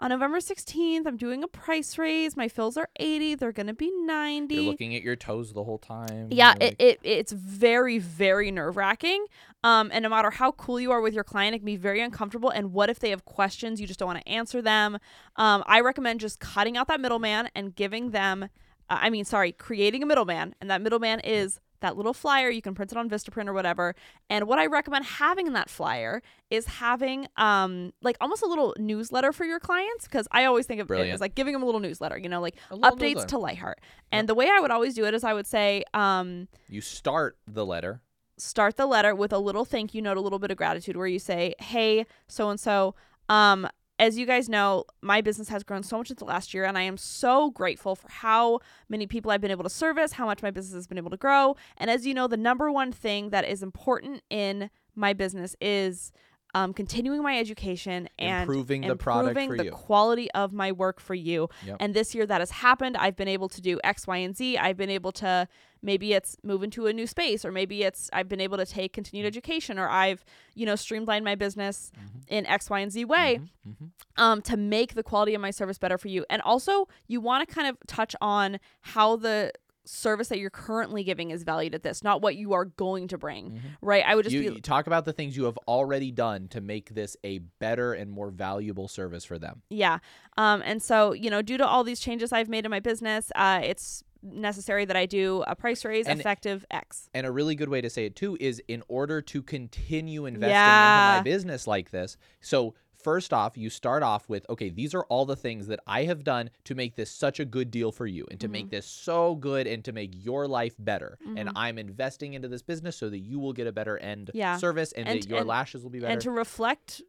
on 0.00 0.08
November 0.08 0.38
16th, 0.38 1.06
I'm 1.06 1.18
doing 1.18 1.44
a 1.44 1.48
price 1.48 1.98
raise. 1.98 2.34
My 2.34 2.48
fills 2.48 2.78
are 2.78 2.88
80. 2.96 3.34
They're 3.34 3.52
going 3.52 3.66
to 3.66 3.74
be 3.74 3.90
90. 3.90 4.54
You're 4.54 4.64
looking 4.64 4.96
at 4.96 5.02
your 5.02 5.14
toes 5.14 5.52
the 5.52 5.62
whole 5.62 5.78
time. 5.78 6.28
Yeah, 6.30 6.54
it, 6.58 6.74
it 6.78 7.00
it's 7.02 7.32
very 7.32 7.98
very 7.98 8.50
nerve 8.50 8.78
wracking. 8.78 9.26
Um, 9.62 9.90
and 9.92 10.02
no 10.02 10.08
matter 10.08 10.30
how 10.30 10.52
cool 10.52 10.80
you 10.80 10.90
are 10.90 11.02
with 11.02 11.12
your 11.12 11.24
client, 11.24 11.54
it 11.54 11.58
can 11.58 11.66
be 11.66 11.76
very 11.76 12.00
uncomfortable. 12.00 12.48
And 12.48 12.72
what 12.72 12.88
if 12.88 12.98
they 12.98 13.10
have 13.10 13.26
questions 13.26 13.78
you 13.78 13.86
just 13.86 13.98
don't 13.98 14.06
want 14.06 14.24
to 14.24 14.28
answer 14.28 14.62
them? 14.62 14.98
Um, 15.36 15.62
I 15.66 15.80
recommend 15.82 16.20
just 16.20 16.40
cutting 16.40 16.78
out 16.78 16.88
that 16.88 17.00
middleman 17.00 17.50
and 17.54 17.74
giving 17.74 18.10
them. 18.10 18.44
Uh, 18.88 18.98
I 19.02 19.10
mean, 19.10 19.26
sorry, 19.26 19.52
creating 19.52 20.02
a 20.02 20.06
middleman, 20.06 20.54
and 20.62 20.70
that 20.70 20.80
middleman 20.80 21.20
is 21.20 21.60
that 21.80 21.96
little 21.96 22.12
flyer. 22.14 22.50
You 22.50 22.62
can 22.62 22.74
print 22.74 22.92
it 22.92 22.98
on 22.98 23.08
Vistaprint 23.08 23.48
or 23.48 23.52
whatever. 23.52 23.94
And 24.28 24.46
what 24.46 24.58
I 24.58 24.66
recommend 24.66 25.04
having 25.04 25.46
in 25.46 25.52
that 25.54 25.68
flyer 25.70 26.22
is 26.50 26.66
having 26.66 27.26
um 27.36 27.92
like 28.02 28.16
almost 28.20 28.42
a 28.42 28.46
little 28.46 28.74
newsletter 28.78 29.32
for 29.32 29.44
your 29.44 29.60
clients 29.60 30.04
because 30.06 30.26
I 30.32 30.44
always 30.44 30.66
think 30.66 30.80
of 30.80 30.88
it 30.90 31.10
as 31.14 31.20
like 31.20 31.34
giving 31.34 31.52
them 31.52 31.62
a 31.62 31.66
little 31.66 31.80
newsletter. 31.80 32.18
You 32.18 32.28
know, 32.28 32.40
like 32.40 32.56
updates 32.70 33.00
newsletter. 33.00 33.28
to 33.28 33.38
Lightheart. 33.38 33.80
And 34.12 34.28
the 34.28 34.34
way 34.34 34.48
I 34.50 34.60
would 34.60 34.70
always 34.70 34.94
do 34.94 35.04
it 35.04 35.14
is 35.14 35.24
I 35.24 35.32
would 35.34 35.46
say, 35.46 35.84
um, 35.94 36.48
You 36.68 36.80
start 36.80 37.36
the 37.46 37.64
letter. 37.66 38.00
start 38.38 38.76
the 38.76 38.86
letter 38.86 39.14
with 39.14 39.32
a 39.32 39.38
little 39.38 39.64
thank 39.64 39.94
you 39.94 40.02
note, 40.02 40.16
a 40.16 40.20
little 40.20 40.38
bit 40.38 40.50
of 40.50 40.56
gratitude 40.56 40.96
where 40.96 41.06
you 41.06 41.18
say, 41.18 41.54
Hey, 41.58 42.06
so 42.26 42.50
and 42.50 42.58
so, 42.58 42.94
um, 43.28 43.68
as 44.00 44.16
you 44.16 44.24
guys 44.24 44.48
know, 44.48 44.84
my 45.02 45.20
business 45.20 45.50
has 45.50 45.62
grown 45.62 45.82
so 45.82 45.98
much 45.98 46.10
in 46.10 46.16
the 46.16 46.24
last 46.24 46.54
year, 46.54 46.64
and 46.64 46.78
I 46.78 46.82
am 46.82 46.96
so 46.96 47.50
grateful 47.50 47.94
for 47.94 48.08
how 48.10 48.60
many 48.88 49.06
people 49.06 49.30
I've 49.30 49.42
been 49.42 49.50
able 49.50 49.62
to 49.64 49.70
service, 49.70 50.12
how 50.12 50.24
much 50.24 50.42
my 50.42 50.50
business 50.50 50.74
has 50.74 50.86
been 50.86 50.96
able 50.96 51.10
to 51.10 51.18
grow. 51.18 51.54
And 51.76 51.90
as 51.90 52.06
you 52.06 52.14
know, 52.14 52.26
the 52.26 52.38
number 52.38 52.72
one 52.72 52.92
thing 52.92 53.28
that 53.28 53.44
is 53.44 53.62
important 53.62 54.22
in 54.30 54.70
my 54.96 55.12
business 55.12 55.54
is 55.60 56.12
um, 56.54 56.72
continuing 56.74 57.22
my 57.22 57.38
education 57.38 58.08
and 58.18 58.42
Improving 58.42 58.82
the 58.82 58.96
product 58.96 59.36
improving 59.38 59.56
the 59.58 59.64
you. 59.66 59.70
quality 59.70 60.30
of 60.32 60.52
my 60.52 60.72
work 60.72 61.00
for 61.00 61.14
you. 61.14 61.48
Yep. 61.66 61.76
And 61.80 61.94
this 61.94 62.14
year 62.14 62.26
that 62.26 62.40
has 62.40 62.50
happened. 62.50 62.96
I've 62.96 63.16
been 63.16 63.28
able 63.28 63.48
to 63.50 63.60
do 63.60 63.78
X, 63.84 64.06
Y, 64.06 64.16
and 64.18 64.36
Z. 64.36 64.58
I've 64.58 64.76
been 64.76 64.90
able 64.90 65.12
to 65.12 65.46
maybe 65.82 66.12
it's 66.12 66.36
move 66.42 66.62
into 66.62 66.86
a 66.86 66.92
new 66.92 67.06
space, 67.06 67.44
or 67.44 67.52
maybe 67.52 67.82
it's 67.84 68.10
I've 68.12 68.28
been 68.28 68.40
able 68.40 68.58
to 68.58 68.66
take 68.66 68.92
continued 68.92 69.26
education, 69.26 69.78
or 69.78 69.88
I've 69.88 70.24
you 70.54 70.66
know 70.66 70.76
streamlined 70.76 71.24
my 71.24 71.34
business 71.34 71.92
in 72.28 72.44
X, 72.46 72.68
Y, 72.68 72.80
and 72.80 72.92
Z 72.92 73.04
way 73.06 73.40
Mhm. 73.66 73.90
um, 74.16 74.42
to 74.42 74.56
make 74.56 74.94
the 74.94 75.02
quality 75.02 75.34
of 75.34 75.40
my 75.40 75.50
service 75.50 75.78
better 75.78 75.98
for 75.98 76.08
you. 76.08 76.24
And 76.28 76.42
also, 76.42 76.88
you 77.06 77.20
want 77.20 77.48
to 77.48 77.54
kind 77.54 77.68
of 77.68 77.76
touch 77.86 78.14
on 78.20 78.58
how 78.82 79.16
the 79.16 79.52
service 79.84 80.28
that 80.28 80.38
you're 80.38 80.50
currently 80.50 81.02
giving 81.04 81.30
is 81.30 81.42
valued 81.42 81.74
at 81.74 81.82
this, 81.82 82.04
not 82.04 82.20
what 82.22 82.36
you 82.36 82.52
are 82.52 82.64
going 82.66 83.08
to 83.08 83.18
bring, 83.18 83.50
Mhm. 83.52 83.60
right? 83.80 84.04
I 84.06 84.14
would 84.14 84.24
just 84.24 84.34
You, 84.34 84.40
be 84.50 84.54
you 84.56 84.60
talk 84.60 84.86
about 84.86 85.04
the 85.04 85.12
things 85.12 85.36
you 85.36 85.44
have 85.44 85.58
already 85.66 86.10
done 86.12 86.48
to 86.48 86.60
make 86.60 86.94
this 86.94 87.16
a 87.24 87.38
better 87.38 87.92
and 87.94 88.10
more 88.10 88.30
valuable 88.30 88.88
service 88.88 89.24
for 89.24 89.38
them. 89.38 89.62
Yeah. 89.70 89.98
Um, 90.36 90.62
and 90.64 90.82
so, 90.82 91.12
you 91.12 91.30
know, 91.30 91.42
due 91.42 91.56
to 91.58 91.66
all 91.66 91.82
these 91.84 92.00
changes 92.00 92.32
I've 92.32 92.48
made 92.48 92.64
in 92.64 92.70
my 92.70 92.80
business, 92.80 93.32
uh, 93.34 93.60
it's 93.62 94.04
necessary 94.22 94.84
that 94.84 94.96
I 94.96 95.06
do 95.06 95.42
a 95.46 95.56
price 95.56 95.82
raise 95.82 96.06
And- 96.06 96.20
effective 96.20 96.66
X. 96.70 97.08
And 97.14 97.26
a 97.26 97.32
really 97.32 97.54
good 97.54 97.70
way 97.70 97.80
to 97.80 97.88
say 97.88 98.04
it 98.04 98.14
too 98.14 98.36
is 98.38 98.62
in 98.68 98.82
order 98.86 99.22
to 99.22 99.42
continue 99.42 100.26
investing 100.26 100.50
Yeah. 100.50 101.12
into 101.16 101.20
my 101.20 101.22
business 101.24 101.66
like 101.66 101.90
this. 101.90 102.18
So 102.42 102.74
first 103.02 103.32
off, 103.32 103.56
you 103.56 103.70
start 103.70 104.02
off 104.02 104.28
with, 104.28 104.44
okay, 104.50 104.68
these 104.68 104.94
are 104.94 105.04
all 105.04 105.24
the 105.26 105.36
things 105.36 105.66
that 105.68 105.80
I 105.86 106.04
have 106.04 106.24
done 106.24 106.50
to 106.64 106.74
make 106.74 106.96
this 106.96 107.10
such 107.10 107.40
a 107.40 107.44
good 107.44 107.70
deal 107.70 107.92
for 107.92 108.06
you 108.06 108.26
and 108.30 108.38
to 108.40 108.48
make 108.48 108.70
this 108.70 108.86
so 108.86 109.34
good 109.34 109.66
and 109.66 109.84
to 109.84 109.92
make 109.92 110.12
your 110.14 110.46
life 110.46 110.74
better. 110.78 111.18
And 111.36 111.48
Mhm. 111.48 111.52
I'm 111.56 111.78
investing 111.78 112.34
into 112.34 112.48
this 112.48 112.62
business 112.62 112.96
so 112.96 113.08
that 113.10 113.18
you 113.18 113.38
will 113.38 113.52
get 113.52 113.66
a 113.66 113.72
better 113.72 113.98
end 113.98 114.30
Yeah. 114.34 114.56
service 114.56 114.92
and, 114.92 115.08
And- 115.08 115.22
that 115.22 115.28
your 115.28 115.38
and- 115.40 115.48
lashes 115.48 115.82
will 115.82 115.90
be 115.90 116.00
better. 116.00 116.12
And 116.12 116.20
to 116.22 116.30
reflect 116.30 117.02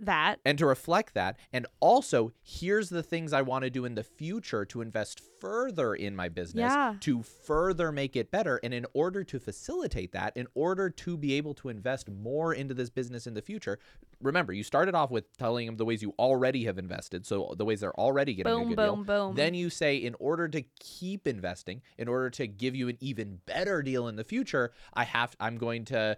that, 0.00 0.40
and 0.44 0.58
to 0.58 0.66
reflect 0.66 1.14
that 1.14 1.36
and 1.52 1.66
also 1.80 2.32
here's 2.42 2.88
the 2.88 3.02
things 3.02 3.32
i 3.32 3.42
want 3.42 3.64
to 3.64 3.70
do 3.70 3.84
in 3.84 3.94
the 3.94 4.02
future 4.04 4.64
to 4.64 4.80
invest 4.80 5.20
further 5.40 5.94
in 5.94 6.14
my 6.16 6.28
business 6.28 6.72
Yeah. 6.72 6.94
to 7.00 7.22
further 7.22 7.92
make 7.92 8.16
it 8.16 8.30
better 8.30 8.60
and 8.62 8.72
in 8.74 8.86
order 8.92 9.24
to 9.24 9.38
facilitate 9.38 10.12
that 10.12 10.36
in 10.36 10.46
order 10.54 10.90
to 10.90 11.16
be 11.16 11.34
able 11.34 11.54
to 11.54 11.68
invest 11.68 12.08
more 12.10 12.52
into 12.54 12.74
this 12.74 12.90
business 12.90 13.26
in 13.26 13.34
the 13.34 13.42
future 13.42 13.78
remember 14.20 14.52
you 14.52 14.62
started 14.64 14.94
off 14.94 15.10
with 15.10 15.36
telling 15.36 15.66
them 15.66 15.76
the 15.76 15.84
ways 15.84 16.02
you 16.02 16.12
already 16.18 16.64
have 16.64 16.78
invested 16.78 17.24
so 17.26 17.54
the 17.56 17.64
ways 17.64 17.80
they're 17.80 17.98
already 17.98 18.34
getting 18.34 18.52
a 18.52 18.56
boom, 18.56 18.68
good 18.68 18.76
boom, 18.76 19.04
deal 19.04 19.26
boom. 19.28 19.34
then 19.36 19.54
you 19.54 19.70
say, 19.70 19.96
in 19.96 20.14
order 20.18 20.48
to 20.48 20.62
keep 20.80 21.26
investing, 21.26 21.80
in 21.98 22.08
order 22.08 22.28
to 22.30 22.46
give 22.46 22.74
you 22.74 22.88
an 22.88 22.96
even 23.00 23.38
better 23.46 23.82
deal 23.82 24.08
in 24.08 24.16
the 24.16 24.24
future, 24.24 24.72
I 24.94 25.04
have 25.04 25.36
I'm 25.38 25.56
going 25.56 25.84
to 25.86 26.16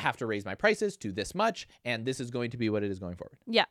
have 0.00 0.16
to 0.18 0.26
raise 0.26 0.44
my 0.44 0.54
prices 0.54 0.96
to 0.98 1.12
this 1.12 1.34
much, 1.34 1.68
and 1.84 2.04
this 2.04 2.18
is 2.20 2.30
going 2.30 2.50
to 2.50 2.56
be 2.56 2.68
what 2.70 2.82
it 2.82 2.90
is 2.90 2.98
going 2.98 3.16
forward. 3.16 3.38
yeah, 3.46 3.66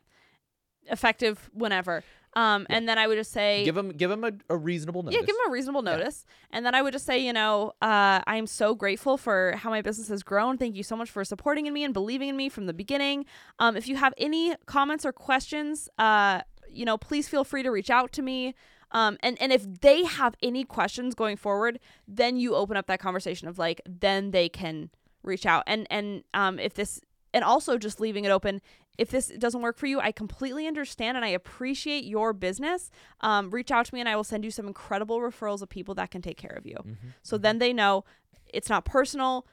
effective 0.86 1.50
whenever. 1.52 2.02
Um, 2.34 2.64
and 2.70 2.88
then 2.88 2.96
I 2.96 3.08
would 3.08 3.16
just 3.16 3.32
say, 3.32 3.64
Give 3.64 3.74
them 3.74 3.88
give 3.90 4.08
them 4.08 4.22
a, 4.22 4.30
a 4.48 4.56
reasonable 4.56 5.02
notice. 5.02 5.16
Yeah, 5.20 5.26
give 5.26 5.34
them 5.36 5.48
a 5.48 5.50
reasonable 5.50 5.82
Yeah. 5.84 5.96
notice. 5.96 6.24
And 6.50 6.64
then 6.64 6.76
I 6.76 6.82
would 6.82 6.92
just 6.92 7.04
say, 7.04 7.18
you 7.18 7.32
know, 7.32 7.72
uh, 7.82 8.20
I'm 8.26 8.46
so 8.46 8.74
grateful 8.76 9.16
for 9.16 9.54
how 9.56 9.68
my 9.68 9.82
business 9.82 10.08
has 10.08 10.22
grown. 10.22 10.56
Thank 10.56 10.76
you 10.76 10.84
so 10.84 10.94
much 10.96 11.10
for 11.10 11.24
supporting 11.24 11.66
in 11.66 11.74
me 11.74 11.82
and 11.82 11.92
believing 11.92 12.28
in 12.28 12.36
me 12.36 12.48
from 12.48 12.66
the 12.66 12.72
beginning. 12.72 13.26
Um, 13.58 13.76
if 13.76 13.88
you 13.88 13.96
have 13.96 14.14
any 14.16 14.54
comments 14.66 15.04
or 15.04 15.12
questions, 15.12 15.88
uh, 15.98 16.42
you 16.68 16.84
know, 16.84 16.96
please 16.96 17.28
feel 17.28 17.42
free 17.42 17.64
to 17.64 17.70
reach 17.70 17.90
out 17.90 18.12
to 18.12 18.22
me. 18.22 18.54
Um, 18.92 19.18
and, 19.24 19.40
and 19.42 19.52
if 19.52 19.64
they 19.80 20.04
have 20.04 20.36
any 20.40 20.62
questions 20.64 21.16
going 21.16 21.36
forward, 21.36 21.80
then 22.06 22.36
you 22.36 22.54
open 22.54 22.76
up 22.76 22.86
that 22.86 23.00
conversation 23.00 23.48
of 23.48 23.58
like, 23.58 23.80
then 23.88 24.30
they 24.30 24.48
can 24.48 24.90
reach 25.22 25.46
out. 25.46 25.64
And, 25.66 25.86
and 25.90 26.24
um, 26.34 26.58
if 26.58 26.74
this, 26.74 27.00
and 27.32 27.44
also 27.44 27.78
just 27.78 28.00
leaving 28.00 28.24
it 28.24 28.30
open, 28.30 28.60
if 28.98 29.10
this 29.10 29.28
doesn't 29.28 29.62
work 29.62 29.78
for 29.78 29.86
you, 29.86 30.00
I 30.00 30.12
completely 30.12 30.66
understand 30.66 31.16
and 31.16 31.24
I 31.24 31.30
appreciate 31.30 32.04
your 32.04 32.32
business. 32.32 32.90
Um, 33.20 33.50
reach 33.50 33.70
out 33.70 33.86
to 33.86 33.94
me 33.94 34.00
and 34.00 34.08
I 34.08 34.16
will 34.16 34.24
send 34.24 34.44
you 34.44 34.50
some 34.50 34.66
incredible 34.66 35.20
referrals 35.20 35.62
of 35.62 35.68
people 35.68 35.94
that 35.94 36.10
can 36.10 36.20
take 36.20 36.36
care 36.36 36.54
of 36.56 36.66
you. 36.66 36.76
Mhm. 36.84 36.96
So 37.22 37.38
then 37.38 37.58
they 37.58 37.72
know 37.72 38.04
it's 38.52 38.68
not 38.68 38.84
personal. 38.84 39.46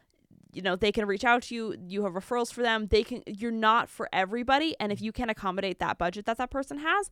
You 0.52 0.62
know, 0.64 0.76
they 0.76 0.92
can 0.92 1.06
reach 1.06 1.24
out 1.24 1.44
to 1.44 1.56
you. 1.56 1.76
You 1.88 2.04
have 2.04 2.14
referrals 2.14 2.52
for 2.52 2.62
them. 2.62 2.88
They 2.88 3.04
can, 3.04 3.22
you're 3.28 3.52
not 3.52 3.90
for 3.90 4.10
everybody. 4.12 4.76
And 4.80 4.92
if 4.92 5.02
you 5.02 5.12
can 5.12 5.30
accommodate 5.30 5.80
that 5.80 5.98
budget 5.98 6.26
that 6.26 6.38
that 6.40 6.50
person 6.50 6.80
has, 6.80 7.10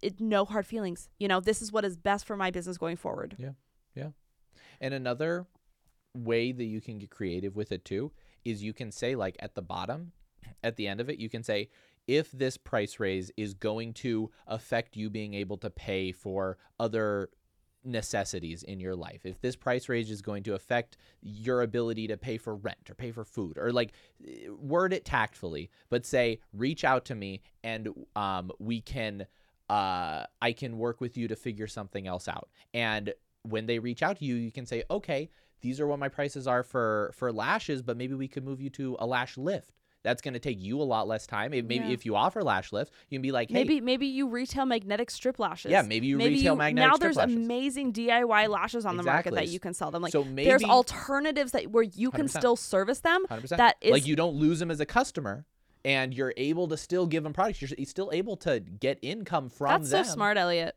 it, 0.00 0.20
no 0.20 0.44
hard 0.44 0.66
feelings. 0.66 1.08
You 1.18 1.26
know, 1.26 1.40
this 1.40 1.60
is 1.60 1.72
what 1.72 1.84
is 1.84 1.96
best 1.96 2.26
for 2.26 2.36
my 2.36 2.50
business 2.50 2.78
going 2.78 2.96
forward. 2.96 3.34
Yeah. 3.38 3.52
Yeah. 3.94 4.10
And 4.80 4.94
another 4.94 5.46
way 6.16 6.52
that 6.52 6.64
you 6.64 6.80
can 6.80 6.98
get 6.98 7.10
creative 7.10 7.56
with 7.56 7.72
it 7.72 7.84
too 7.84 8.12
is 8.44 8.62
you 8.62 8.72
can 8.72 8.92
say 8.92 9.14
like 9.14 9.36
at 9.40 9.54
the 9.54 9.62
bottom, 9.62 10.12
at 10.62 10.76
the 10.76 10.86
end 10.86 11.00
of 11.00 11.08
it, 11.10 11.18
you 11.18 11.28
can 11.28 11.42
say 11.42 11.68
if 12.06 12.30
this 12.30 12.56
price 12.56 13.00
raise 13.00 13.30
is 13.36 13.54
going 13.54 13.92
to 13.92 14.30
affect 14.46 14.96
you 14.96 15.10
being 15.10 15.34
able 15.34 15.56
to 15.58 15.70
pay 15.70 16.12
for 16.12 16.56
other 16.78 17.30
necessities 17.84 18.62
in 18.62 18.80
your 18.80 18.94
life, 18.94 19.20
if 19.24 19.40
this 19.40 19.56
price 19.56 19.88
raise 19.88 20.10
is 20.10 20.22
going 20.22 20.42
to 20.44 20.54
affect 20.54 20.96
your 21.20 21.62
ability 21.62 22.06
to 22.08 22.16
pay 22.16 22.38
for 22.38 22.54
rent 22.54 22.90
or 22.90 22.94
pay 22.94 23.10
for 23.10 23.24
food, 23.24 23.58
or 23.58 23.72
like 23.72 23.92
word 24.48 24.92
it 24.92 25.04
tactfully, 25.04 25.70
but 25.88 26.06
say, 26.06 26.38
reach 26.52 26.84
out 26.84 27.04
to 27.04 27.14
me 27.14 27.42
and 27.64 27.88
um, 28.14 28.50
we 28.58 28.80
can, 28.80 29.26
uh, 29.68 30.24
I 30.40 30.52
can 30.52 30.78
work 30.78 31.00
with 31.00 31.16
you 31.16 31.28
to 31.28 31.36
figure 31.36 31.66
something 31.66 32.06
else 32.06 32.28
out. 32.28 32.48
And 32.72 33.12
when 33.42 33.66
they 33.66 33.78
reach 33.78 34.02
out 34.02 34.18
to 34.18 34.24
you, 34.24 34.34
you 34.34 34.52
can 34.52 34.66
say, 34.66 34.82
okay, 34.90 35.30
these 35.60 35.80
are 35.80 35.86
what 35.86 35.98
my 35.98 36.08
prices 36.08 36.46
are 36.46 36.62
for 36.62 37.10
for 37.14 37.32
lashes, 37.32 37.82
but 37.82 37.96
maybe 37.96 38.14
we 38.14 38.28
could 38.28 38.44
move 38.44 38.60
you 38.60 38.70
to 38.70 38.96
a 38.98 39.06
lash 39.06 39.36
lift. 39.36 39.72
That's 40.02 40.22
going 40.22 40.34
to 40.34 40.40
take 40.40 40.60
you 40.60 40.80
a 40.80 40.84
lot 40.84 41.08
less 41.08 41.26
time. 41.26 41.52
If, 41.52 41.64
maybe 41.64 41.86
Yeah. 41.86 41.90
if 41.90 42.06
you 42.06 42.14
offer 42.14 42.44
lash 42.44 42.72
lift, 42.72 42.92
you 43.08 43.18
can 43.18 43.22
be 43.22 43.32
like, 43.32 43.48
hey, 43.50 43.54
Maybe 43.54 43.80
maybe 43.80 44.06
you 44.06 44.28
retail 44.28 44.64
magnetic 44.64 45.10
strip 45.10 45.40
lashes. 45.40 45.72
Yeah, 45.72 45.82
maybe 45.82 46.06
you 46.06 46.16
maybe 46.16 46.36
retail 46.36 46.52
you, 46.54 46.58
magnetic 46.58 46.92
now 46.92 46.96
there's 46.96 47.16
lashes. 47.16 47.34
amazing 47.34 47.92
DIY 47.92 48.48
lashes 48.48 48.86
on 48.86 48.96
the 48.96 49.02
market 49.02 49.34
that 49.34 49.48
you 49.48 49.58
can 49.58 49.74
sell 49.74 49.90
them. 49.90 50.02
Like 50.02 50.12
so 50.12 50.22
maybe 50.22 50.44
there's 50.48 50.62
alternatives 50.62 51.50
that 51.52 51.72
where 51.72 51.82
you 51.82 52.12
can 52.12 52.26
100%. 52.26 52.30
still 52.38 52.54
service 52.54 53.00
them. 53.00 53.24
100%. 53.28 53.56
that 53.56 53.76
is- 53.80 53.90
like 53.90 54.06
you 54.06 54.14
don't 54.14 54.36
lose 54.36 54.60
them 54.60 54.70
as 54.70 54.78
a 54.78 54.86
customer, 54.86 55.44
and 55.84 56.14
you're 56.14 56.34
able 56.36 56.68
to 56.68 56.76
still 56.76 57.06
give 57.06 57.24
them 57.24 57.32
products. 57.32 57.60
You're 57.60 57.86
still 57.86 58.10
able 58.12 58.36
to 58.38 58.60
get 58.60 59.00
income 59.02 59.48
from 59.48 59.70
That's 59.82 59.90
them. 59.90 60.04
so 60.04 60.12
smart, 60.12 60.36
Elliot. 60.36 60.76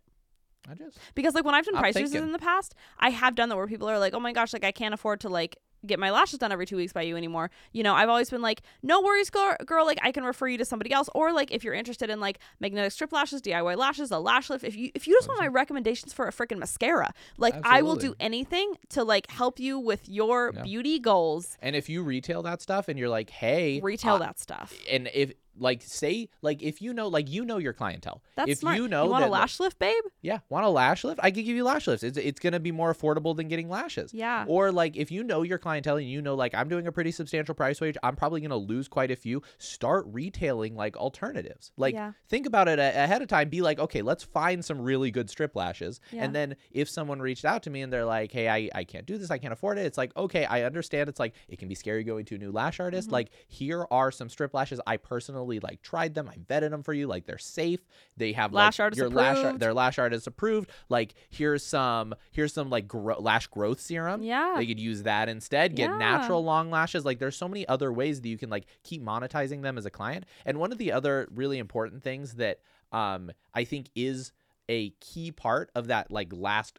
I 0.69 0.75
just 0.75 0.97
Because 1.15 1.33
like 1.35 1.45
when 1.45 1.55
I've 1.55 1.65
done 1.65 1.75
I'm 1.75 1.81
price 1.81 1.95
raises 1.95 2.13
in 2.15 2.31
the 2.31 2.39
past, 2.39 2.75
I 2.99 3.09
have 3.09 3.35
done 3.35 3.49
that 3.49 3.55
where 3.55 3.67
people 3.67 3.89
are 3.89 3.99
like, 3.99 4.13
"Oh 4.13 4.19
my 4.19 4.33
gosh, 4.33 4.53
like 4.53 4.63
I 4.63 4.71
can't 4.71 4.93
afford 4.93 5.21
to 5.21 5.29
like 5.29 5.57
get 5.85 5.97
my 5.97 6.11
lashes 6.11 6.37
done 6.39 6.51
every 6.51 6.65
two 6.65 6.75
weeks 6.75 6.91
by 6.93 7.01
you 7.03 7.15
anymore." 7.15 7.49
You 7.71 7.83
know, 7.83 7.95
I've 7.95 8.09
always 8.09 8.29
been 8.29 8.41
like, 8.41 8.61
"No 8.83 9.01
worries, 9.01 9.29
girl. 9.29 9.55
girl 9.65 9.85
like 9.85 9.97
I 10.01 10.11
can 10.11 10.23
refer 10.23 10.47
you 10.47 10.57
to 10.57 10.65
somebody 10.65 10.91
else." 10.91 11.09
Or 11.15 11.31
like 11.33 11.51
if 11.51 11.63
you're 11.63 11.73
interested 11.73 12.09
in 12.09 12.19
like 12.19 12.39
magnetic 12.59 12.91
strip 12.91 13.11
lashes, 13.11 13.41
DIY 13.41 13.77
lashes, 13.77 14.11
a 14.11 14.19
lash 14.19 14.49
lift. 14.49 14.63
If 14.63 14.75
you 14.75 14.91
if 14.93 15.07
you 15.07 15.15
just 15.15 15.27
want 15.27 15.39
my 15.39 15.47
recommendations 15.47 16.13
for 16.13 16.27
a 16.27 16.31
freaking 16.31 16.59
mascara, 16.59 17.13
like 17.37 17.55
I 17.63 17.81
will 17.81 17.95
do 17.95 18.13
anything 18.19 18.75
to 18.89 19.03
like 19.03 19.29
help 19.31 19.59
you 19.59 19.79
with 19.79 20.07
your 20.07 20.51
Yeah. 20.55 20.63
beauty 20.63 20.99
goals. 20.99 21.57
and 21.61 21.75
if 21.75 21.89
you 21.89 22.03
retail 22.03 22.41
that 22.43 22.61
stuff, 22.61 22.87
and 22.89 22.99
you're 22.99 23.09
like, 23.09 23.29
hey, 23.29 23.79
Retail 23.81 24.19
that 24.19 24.37
stuff. 24.39 24.73
and 24.89 25.09
if 25.13 25.33
like 25.59 25.81
say 25.81 26.29
like 26.41 26.61
if 26.63 26.81
you 26.81 26.93
know 26.93 27.07
like 27.07 27.29
you 27.29 27.45
know 27.45 27.57
your 27.57 27.73
clientele, 27.73 28.21
That's 28.35 28.49
if 28.51 28.57
smart. 28.59 28.77
you 28.77 28.87
know 28.87 29.05
you 29.05 29.09
want 29.11 29.23
that 29.23 29.29
a 29.29 29.31
lash 29.31 29.59
lift, 29.59 29.79
babe? 29.79 30.03
yeah 30.21 30.39
want 30.49 30.65
a 30.65 30.69
lash 30.69 31.03
lift, 31.03 31.19
I 31.23 31.31
could 31.31 31.45
give 31.45 31.55
you 31.55 31.63
lash 31.63 31.87
lifts. 31.87 32.03
It's 32.03 32.17
it's 32.17 32.39
gonna 32.39 32.59
be 32.59 32.71
more 32.71 32.93
affordable 32.93 33.35
than 33.35 33.47
getting 33.47 33.69
lashes. 33.69 34.13
Yeah. 34.13 34.45
Or 34.47 34.71
like 34.71 34.95
if 34.97 35.11
you 35.11 35.23
know 35.23 35.43
your 35.43 35.57
clientele 35.57 35.97
and 35.97 36.07
you 36.09 36.21
know 36.21 36.35
like 36.35 36.53
I'm 36.55 36.69
doing 36.69 36.87
a 36.87 36.91
pretty 36.91 37.11
substantial 37.11 37.55
price 37.55 37.81
range, 37.81 37.97
I'm 38.03 38.15
probably 38.15 38.41
gonna 38.41 38.57
lose 38.57 38.87
quite 38.87 39.11
a 39.11 39.15
few. 39.15 39.41
Start 39.57 40.05
retailing 40.07 40.75
like 40.75 40.95
alternatives. 40.97 41.71
Like 41.77 41.93
Yeah. 41.93 42.13
think 42.27 42.45
about 42.45 42.67
it 42.67 42.79
a- 42.79 43.03
ahead 43.03 43.21
of 43.21 43.27
time. 43.27 43.49
Be 43.49 43.61
like, 43.61 43.79
okay, 43.79 44.01
let's 44.01 44.23
find 44.23 44.63
some 44.63 44.79
really 44.81 45.11
good 45.11 45.29
strip 45.29 45.55
lashes. 45.55 45.99
Yeah. 46.11 46.23
And 46.23 46.35
then 46.35 46.55
if 46.71 46.89
someone 46.89 47.19
reached 47.19 47.45
out 47.45 47.63
to 47.63 47.69
me 47.69 47.81
and 47.81 47.91
they're 47.91 48.05
like, 48.05 48.31
hey, 48.31 48.47
I, 48.49 48.69
I 48.75 48.83
can't 48.83 49.05
do 49.05 49.17
this, 49.17 49.31
I 49.31 49.37
can't 49.37 49.53
afford 49.53 49.77
it. 49.77 49.85
It's 49.85 49.97
like, 49.97 50.15
okay, 50.15 50.45
I 50.45 50.63
understand. 50.63 51.09
It's 51.09 51.19
like 51.19 51.33
it 51.47 51.59
can 51.59 51.67
be 51.67 51.75
scary 51.75 52.03
going 52.03 52.25
to 52.25 52.35
a 52.35 52.37
new 52.37 52.51
lash 52.51 52.79
artist. 52.79 53.07
Mm-hmm. 53.07 53.13
Like 53.15 53.29
here 53.47 53.85
are 53.91 54.11
some 54.11 54.29
strip 54.29 54.53
lashes. 54.53 54.79
I 54.85 54.97
personally 54.97 55.48
like 55.57 55.81
tried 55.81 56.13
them. 56.13 56.29
I 56.29 56.35
vetted 56.35 56.69
them 56.69 56.83
for 56.83 56.93
you. 56.93 57.07
Like 57.07 57.25
they're 57.25 57.39
safe. 57.39 57.79
They 58.15 58.33
have 58.33 58.53
Lash 58.53 58.77
like, 58.77 58.95
your 58.95 59.09
lash 59.09 59.37
ar- 59.37 59.41
approved. 59.45 59.59
their 59.59 59.73
lash 59.73 59.97
artist 59.97 60.27
approved. 60.27 60.69
Like 60.89 61.15
here's 61.31 61.65
some 61.65 62.13
here's 62.31 62.53
some 62.53 62.69
like 62.69 62.87
gro- 62.87 63.19
lash 63.19 63.47
growth 63.47 63.79
serum. 63.79 64.21
Yeah. 64.21 64.53
They 64.57 64.67
could 64.67 64.79
use 64.79 65.01
that 65.03 65.27
instead. 65.29 65.75
Get 65.75 65.89
Yeah. 65.89 65.97
natural 65.97 66.43
long 66.43 66.69
lashes. 66.69 67.05
Like 67.05 67.17
there's 67.17 67.35
so 67.35 67.47
many 67.47 67.67
other 67.67 67.91
ways 67.91 68.21
that 68.21 68.29
you 68.29 68.37
can 68.37 68.51
like 68.51 68.65
keep 68.83 69.01
monetizing 69.03 69.63
them 69.63 69.79
as 69.79 69.87
a 69.87 69.89
client. 69.89 70.25
And 70.45 70.59
one 70.59 70.71
of 70.71 70.77
the 70.77 70.91
other 70.91 71.27
really 71.33 71.57
important 71.57 72.03
things 72.03 72.35
that 72.35 72.59
um 72.91 73.31
I 73.55 73.63
think 73.63 73.87
is 73.95 74.33
a 74.67 74.91
key 74.99 75.31
part 75.31 75.71
of 75.73 75.87
that 75.87 76.11
like 76.11 76.31
last 76.31 76.77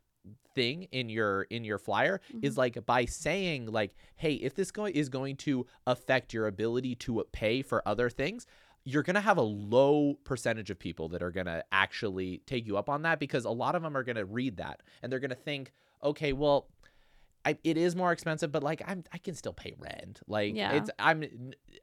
thing 0.55 0.85
in 0.91 1.09
your 1.09 1.43
in 1.43 1.65
your 1.65 1.79
flyer 1.79 2.21
is 2.43 2.53
Mm-hmm. 2.53 2.61
like 2.61 2.87
by 2.87 3.05
saying 3.05 3.67
like 3.67 3.95
hey 4.17 4.35
if 4.35 4.55
this 4.55 4.71
going 4.71 4.95
is 4.95 5.09
going 5.09 5.37
to 5.37 5.67
affect 5.87 6.35
your 6.35 6.47
ability 6.47 6.97
to 6.97 7.25
pay 7.33 7.63
for 7.63 7.87
other 7.87 8.11
things 8.11 8.47
you're 8.85 9.03
going 9.03 9.15
to 9.15 9.21
have 9.21 9.37
a 9.37 9.43
low 9.43 10.15
percentage 10.25 10.71
of 10.71 10.79
people 10.79 11.09
that 11.09 11.23
are 11.23 11.31
going 11.31 11.47
to 11.47 11.63
actually 11.71 12.43
take 12.47 12.67
you 12.67 12.77
up 12.77 12.89
on 12.89 13.03
that 13.03 13.21
because 13.21 13.45
a 13.45 13.51
lot 13.51 13.75
of 13.75 13.83
them 13.83 13.97
are 13.97 14.03
going 14.03 14.17
to 14.17 14.25
read 14.25 14.57
that 14.57 14.83
and 15.03 15.13
they're 15.13 15.21
going 15.21 15.31
to 15.31 15.37
think 15.37 15.73
okay 16.03 16.33
well 16.33 16.67
I, 17.45 17.57
it 17.65 17.77
is 17.79 17.97
more 17.97 18.13
expensive, 18.13 18.53
but 18.53 18.63
like 18.63 18.83
I'm, 18.87 19.05
I 19.13 19.19
can 19.19 19.35
still 19.35 19.53
pay 19.53 19.75
rent. 19.79 20.21
Like 20.27 20.55
Yeah. 20.55 20.73
it's, 20.73 20.91
I'm 20.99 21.25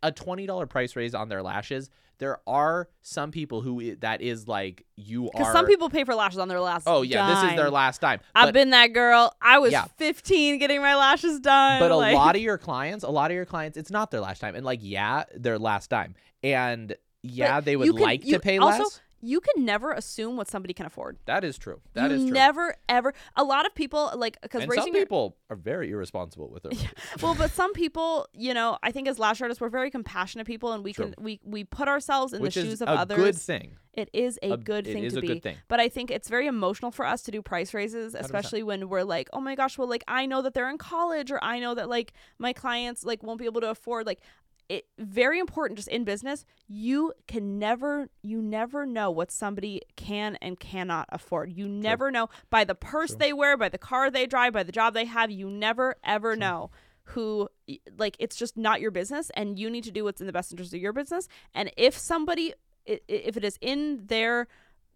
a 0.04 0.12
twenty 0.12 0.46
dollar 0.46 0.66
price 0.68 0.96
raise 0.96 1.16
on 1.16 1.30
their 1.30 1.42
lashes. 1.42 1.90
There 2.20 2.40
are 2.48 2.90
some 3.04 3.30
people 3.32 3.62
who 3.62 3.96
that 3.98 4.22
is 4.22 4.48
like 4.48 4.86
you 4.96 5.26
are. 5.26 5.32
Because 5.34 5.52
some 5.54 5.66
people 5.68 5.90
pay 5.90 6.04
for 6.04 6.16
lashes 6.16 6.40
on 6.40 6.48
their 6.48 6.60
last. 6.60 6.84
oh 6.88 7.02
yeah, 7.04 7.42
this 7.42 7.52
is 7.52 7.58
their 7.58 7.70
last 7.70 8.00
time. 8.00 8.20
I've 8.36 8.54
been 8.54 8.72
that 8.72 8.88
girl. 8.94 9.36
I 9.42 9.60
was 9.60 9.72
Yeah. 9.72 9.86
15 9.98 10.58
getting 10.58 10.82
my 10.82 10.96
lashes 10.96 11.40
done. 11.40 11.80
but 11.80 11.92
a 11.92 11.96
lot 11.96 12.36
of 12.36 12.42
your 12.44 12.58
clients, 12.58 13.04
a 13.04 13.10
lot 13.10 13.30
of 13.32 13.36
your 13.36 13.46
clients, 13.46 13.78
it's 13.78 13.92
not 13.92 14.10
their 14.12 14.22
last 14.22 14.40
time, 14.40 14.56
and 14.56 14.66
like 14.66 14.80
yeah, 14.82 15.24
their 15.36 15.60
last 15.60 15.88
time, 15.88 16.16
and 16.44 16.96
yeah, 17.24 17.60
they 17.62 17.76
would 17.76 17.90
can- 17.90 17.98
like 18.02 18.24
to 18.24 18.40
pay 18.40 18.58
also, 18.58 18.84
less. 18.84 19.02
You 19.20 19.40
can 19.40 19.66
never 19.66 19.92
assume 19.92 20.38
what 20.38 20.48
somebody 20.48 20.74
can 20.74 20.86
afford. 20.86 21.18
That 21.26 21.44
is 21.44 21.58
true. 21.58 21.82
That 21.94 22.12
you 22.12 22.18
is 22.18 22.24
true. 22.26 22.32
never 22.34 22.76
ever. 22.88 23.14
A 23.36 23.44
lot 23.44 23.66
of 23.66 23.74
people 23.74 24.12
like 24.16 24.38
because 24.42 24.64
some 24.76 24.92
people 24.92 25.38
are 25.50 25.56
very 25.56 25.90
irresponsible 25.90 26.50
with 26.50 26.64
their 26.64 26.72
money. 26.74 26.90
well, 27.22 27.34
but 27.36 27.50
some 27.52 27.74
people, 27.74 28.28
you 28.34 28.54
know, 28.54 28.78
I 28.84 28.92
think 28.92 29.08
as 29.08 29.18
lash 29.18 29.42
artists, 29.42 29.60
we're 29.60 29.70
very 29.70 29.90
compassionate 29.90 30.46
people, 30.46 30.72
and 30.72 30.84
we 30.84 30.94
True. 30.94 31.06
can 31.06 31.16
we 31.24 31.40
we 31.44 31.64
put 31.64 31.88
ourselves 31.88 32.34
in 32.34 32.42
which 32.42 32.56
the 32.56 32.62
shoes 32.62 32.82
of 32.82 32.90
a 32.90 32.92
others. 32.92 33.18
good 33.18 33.36
thing. 33.36 33.78
It 33.94 34.12
is 34.14 34.38
a, 34.44 34.52
A- 34.52 34.58
good 34.58 34.86
thing 34.86 35.10
to 35.10 35.20
be. 35.20 35.40
thing. 35.40 35.58
But 35.68 35.80
I 35.80 35.90
think 35.90 36.12
it's 36.12 36.30
very 36.30 36.46
emotional 36.46 36.92
for 36.92 37.04
us 37.04 37.24
to 37.24 37.32
do 37.32 37.42
price 37.42 37.74
raises, 37.74 38.14
100%. 38.14 38.20
especially 38.20 38.62
when 38.62 38.90
we're 38.90 39.02
like, 39.04 39.28
oh 39.34 39.42
my 39.42 39.56
gosh, 39.56 39.76
well, 39.80 39.90
like 39.90 40.04
I 40.08 40.28
know 40.28 40.44
that 40.44 40.54
they're 40.54 40.70
in 40.70 40.78
college, 40.78 41.32
or 41.32 41.44
I 41.44 41.60
know 41.60 41.74
that 41.74 41.90
like 41.90 42.14
my 42.38 42.54
clients 42.54 43.04
like 43.04 43.24
won't 43.24 43.40
be 43.40 43.46
able 43.46 43.62
to 43.62 43.70
afford 43.72 44.06
like. 44.06 44.20
It 44.70 44.86
very 44.98 45.40
important 45.40 45.78
just 45.78 45.88
in 45.88 46.04
business. 46.04 46.44
You 46.68 47.14
can 47.28 47.58
never, 47.58 48.10
you 48.22 48.42
never 48.42 48.86
know 48.86 49.10
what 49.10 49.32
somebody 49.32 49.82
can 49.96 50.36
and 50.42 50.60
cannot 50.60 51.08
afford. 51.10 51.54
You 51.54 51.70
never 51.70 52.12
know 52.12 52.30
by 52.50 52.66
the 52.66 52.76
purse 52.76 53.12
True. 53.12 53.20
they 53.20 53.34
wear, 53.34 53.56
by 53.56 53.70
the 53.70 53.78
car 53.78 54.12
they 54.12 54.26
drive, 54.26 54.54
by 54.54 54.64
the 54.64 54.74
job 54.74 54.94
they 54.94 55.06
have. 55.06 55.32
You 55.32 55.50
never 55.50 55.96
ever 56.04 56.36
know 56.36 56.70
who 57.12 57.48
like 57.98 58.18
it's 58.20 58.36
just 58.36 58.58
not 58.58 58.82
your 58.82 58.92
business 58.92 59.32
and 59.34 59.58
you 59.58 59.70
need 59.70 59.84
to 59.86 59.92
do 59.92 60.04
what's 60.04 60.20
in 60.20 60.28
the 60.28 60.34
best 60.34 60.52
interest 60.52 60.74
of 60.74 60.82
your 60.82 60.92
business 60.92 61.28
and 61.54 61.72
if 61.78 61.98
somebody 61.98 62.54
if 62.86 63.38
it 63.38 63.46
is 63.46 63.58
in 63.62 64.06
their 64.08 64.48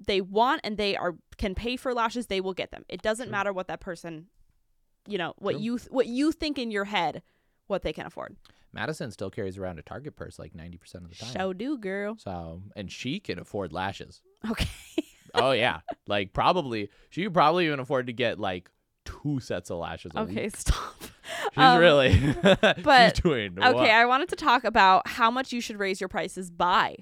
they 0.05 0.19
want 0.19 0.59
and 0.63 0.77
they 0.77 0.95
are 0.97 1.15
can 1.37 1.55
pay 1.55 1.77
for 1.77 1.93
lashes 1.93 2.27
they 2.27 2.41
will 2.41 2.53
get 2.53 2.71
them 2.71 2.83
it 2.89 3.01
doesn't 3.01 3.27
True. 3.27 3.31
matter 3.31 3.53
what 3.53 3.67
that 3.67 3.79
person 3.79 4.27
you 5.07 5.17
know 5.17 5.33
what 5.37 5.53
True. 5.53 5.61
you 5.61 5.77
th- 5.77 5.91
what 5.91 6.07
you 6.07 6.33
think 6.33 6.59
in 6.59 6.69
your 6.69 6.85
head 6.85 7.21
what 7.67 7.81
they 7.81 7.93
can 7.93 8.05
afford 8.05 8.35
Madison 8.73 9.11
still 9.11 9.29
carries 9.29 9.57
around 9.57 9.79
a 9.79 9.81
Target 9.81 10.15
purse 10.15 10.39
like 10.39 10.55
ninety 10.55 10.77
percent 10.77 11.03
of 11.03 11.09
the 11.09 11.15
time. 11.17 11.33
show 11.33 11.53
do 11.53 11.77
girl 11.77 12.15
So, 12.17 12.61
and 12.75 12.91
she 12.91 13.19
can 13.19 13.39
afford 13.39 13.73
lashes. 13.73 14.21
okay 14.49 14.67
oh 15.33 15.51
yeah, 15.51 15.79
like 16.07 16.33
probably 16.33 16.89
she 17.09 17.23
could 17.23 17.33
probably 17.33 17.67
even 17.67 17.79
afford 17.79 18.07
to 18.07 18.13
get 18.13 18.39
like 18.39 18.69
two 19.05 19.39
sets 19.39 19.69
of 19.69 19.77
lashes. 19.79 20.11
A 20.15 20.21
okay 20.21 20.43
week. 20.45 20.57
stop 20.57 20.95
she's 21.01 21.57
Um, 21.57 21.79
really. 21.79 22.17
but- 22.43 23.15
she's 23.15 23.23
doing 23.23 23.57
okay 23.57 23.73
well. 23.73 24.01
i 24.01 24.05
wanted 24.05 24.29
to 24.29 24.35
talk 24.35 24.63
about 24.63 25.07
how 25.07 25.29
much 25.31 25.51
you 25.51 25.59
should 25.61 25.77
raise 25.79 25.99
your 26.01 26.07
prices 26.07 26.49
by 26.51 26.97